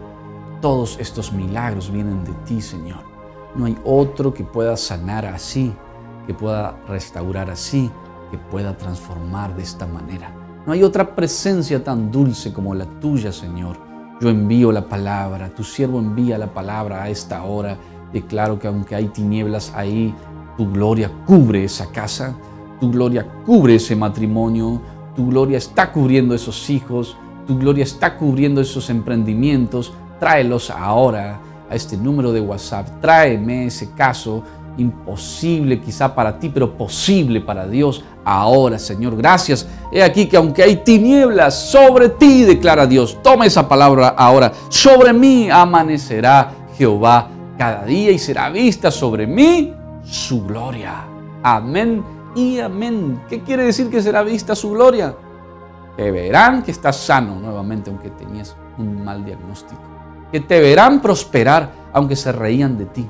Todos 0.60 0.96
estos 1.00 1.32
milagros 1.32 1.90
vienen 1.90 2.22
de 2.24 2.30
ti, 2.46 2.62
Señor. 2.62 3.00
No 3.56 3.64
hay 3.64 3.76
otro 3.84 4.32
que 4.32 4.44
pueda 4.44 4.76
sanar 4.76 5.26
así, 5.26 5.74
que 6.28 6.32
pueda 6.32 6.78
restaurar 6.86 7.50
así, 7.50 7.90
que 8.30 8.38
pueda 8.38 8.76
transformar 8.76 9.56
de 9.56 9.64
esta 9.64 9.84
manera. 9.84 10.30
No 10.64 10.72
hay 10.72 10.84
otra 10.84 11.16
presencia 11.16 11.82
tan 11.82 12.12
dulce 12.12 12.52
como 12.52 12.72
la 12.72 12.86
tuya, 13.00 13.32
Señor. 13.32 13.78
Yo 14.20 14.28
envío 14.28 14.70
la 14.70 14.88
palabra, 14.88 15.52
tu 15.52 15.64
siervo 15.64 15.98
envía 15.98 16.38
la 16.38 16.54
palabra 16.54 17.02
a 17.02 17.08
esta 17.08 17.42
hora. 17.42 17.76
Declaro 18.12 18.60
que 18.60 18.68
aunque 18.68 18.94
hay 18.94 19.08
tinieblas 19.08 19.72
ahí, 19.74 20.14
tu 20.56 20.70
gloria 20.70 21.10
cubre 21.26 21.64
esa 21.64 21.90
casa 21.90 22.32
tu 22.80 22.90
gloria 22.90 23.26
cubre 23.44 23.76
ese 23.76 23.96
matrimonio, 23.96 24.80
Tu 25.16 25.26
gloria 25.26 25.56
está 25.56 25.90
cubriendo 25.92 26.34
esos 26.34 26.68
hijos, 26.68 27.16
tu 27.46 27.58
gloria 27.58 27.84
está 27.84 28.16
cubriendo 28.18 28.60
esos 28.60 28.90
emprendimientos. 28.90 29.94
Tráelos 30.20 30.68
ahora 30.68 31.40
a 31.70 31.74
este 31.74 31.96
número 31.96 32.32
de 32.32 32.40
WhatsApp. 32.42 33.00
Tráeme 33.00 33.66
ese 33.66 33.92
caso 33.92 34.42
imposible 34.76 35.80
quizá 35.80 36.14
para 36.14 36.38
ti, 36.38 36.50
pero 36.50 36.76
posible 36.76 37.40
para 37.40 37.66
Dios 37.66 38.04
ahora, 38.26 38.78
Señor. 38.78 39.16
Gracias. 39.16 39.66
He 39.90 40.02
aquí 40.02 40.26
que 40.26 40.36
aunque 40.36 40.62
hay 40.62 40.76
tinieblas 40.76 41.70
sobre 41.70 42.10
ti, 42.10 42.42
declara 42.42 42.86
Dios, 42.86 43.16
toma 43.22 43.46
esa 43.46 43.66
palabra 43.66 44.08
ahora. 44.08 44.52
Sobre 44.68 45.14
mí 45.14 45.48
amanecerá 45.50 46.52
Jehová 46.76 47.28
cada 47.56 47.86
día 47.86 48.10
y 48.10 48.18
será 48.18 48.50
vista 48.50 48.90
sobre 48.90 49.26
mí 49.26 49.72
su 50.04 50.44
gloria. 50.44 51.06
Amén 51.42 52.15
y 52.36 52.60
amén. 52.60 53.22
¿Qué 53.28 53.42
quiere 53.42 53.64
decir 53.64 53.90
que 53.90 54.02
será 54.02 54.22
vista 54.22 54.54
su 54.54 54.70
gloria? 54.70 55.16
Que 55.96 56.10
verán 56.10 56.62
que 56.62 56.70
estás 56.70 56.98
sano 56.98 57.34
nuevamente, 57.40 57.90
aunque 57.90 58.10
tenías 58.10 58.54
un 58.76 59.02
mal 59.02 59.24
diagnóstico. 59.24 59.80
Que 60.30 60.40
te 60.40 60.60
verán 60.60 61.00
prosperar, 61.00 61.72
aunque 61.94 62.14
se 62.14 62.30
reían 62.30 62.76
de 62.76 62.84
ti. 62.84 63.08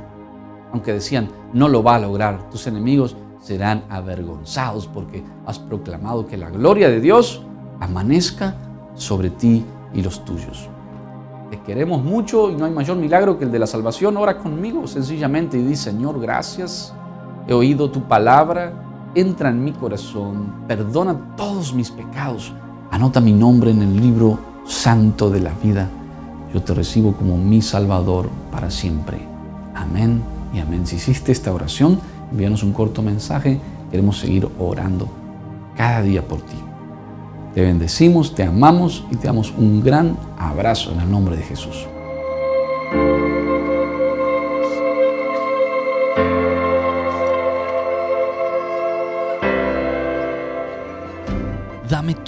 Aunque 0.72 0.92
decían, 0.92 1.28
no 1.52 1.68
lo 1.68 1.82
va 1.82 1.96
a 1.96 1.98
lograr. 1.98 2.48
Tus 2.50 2.68
enemigos 2.68 3.16
serán 3.40 3.82
avergonzados 3.90 4.86
porque 4.86 5.24
has 5.44 5.58
proclamado 5.58 6.26
que 6.26 6.36
la 6.36 6.48
gloria 6.48 6.88
de 6.88 7.00
Dios 7.00 7.42
amanezca 7.80 8.54
sobre 8.94 9.30
ti 9.30 9.64
y 9.92 10.02
los 10.02 10.24
tuyos. 10.24 10.68
Te 11.50 11.60
queremos 11.62 12.02
mucho 12.02 12.50
y 12.50 12.54
no 12.54 12.64
hay 12.64 12.72
mayor 12.72 12.96
milagro 12.96 13.38
que 13.38 13.44
el 13.44 13.50
de 13.50 13.58
la 13.58 13.66
salvación. 13.66 14.16
Ora 14.16 14.38
conmigo 14.38 14.86
sencillamente 14.86 15.58
y 15.58 15.62
di, 15.62 15.74
Señor, 15.74 16.20
gracias. 16.20 16.94
He 17.48 17.52
oído 17.52 17.90
tu 17.90 18.02
palabra. 18.02 18.85
Entra 19.16 19.48
en 19.48 19.64
mi 19.64 19.72
corazón. 19.72 20.52
Perdona 20.68 21.34
todos 21.38 21.72
mis 21.72 21.90
pecados. 21.90 22.52
Anota 22.90 23.18
mi 23.18 23.32
nombre 23.32 23.70
en 23.70 23.80
el 23.80 23.98
libro 23.98 24.38
santo 24.66 25.30
de 25.30 25.40
la 25.40 25.52
vida. 25.54 25.88
Yo 26.52 26.60
te 26.60 26.74
recibo 26.74 27.14
como 27.14 27.38
mi 27.38 27.62
Salvador 27.62 28.28
para 28.52 28.70
siempre. 28.70 29.16
Amén 29.74 30.22
y 30.52 30.58
amén. 30.58 30.86
Si 30.86 30.96
hiciste 30.96 31.32
esta 31.32 31.50
oración, 31.50 31.98
envíanos 32.30 32.62
un 32.62 32.74
corto 32.74 33.00
mensaje. 33.00 33.58
Queremos 33.90 34.18
seguir 34.18 34.46
orando 34.58 35.08
cada 35.78 36.02
día 36.02 36.20
por 36.20 36.42
ti. 36.42 36.58
Te 37.54 37.62
bendecimos, 37.62 38.34
te 38.34 38.42
amamos 38.42 39.02
y 39.10 39.16
te 39.16 39.28
damos 39.28 39.50
un 39.56 39.82
gran 39.82 40.14
abrazo 40.38 40.92
en 40.92 41.00
el 41.00 41.10
nombre 41.10 41.36
de 41.36 41.42
Jesús. 41.42 41.86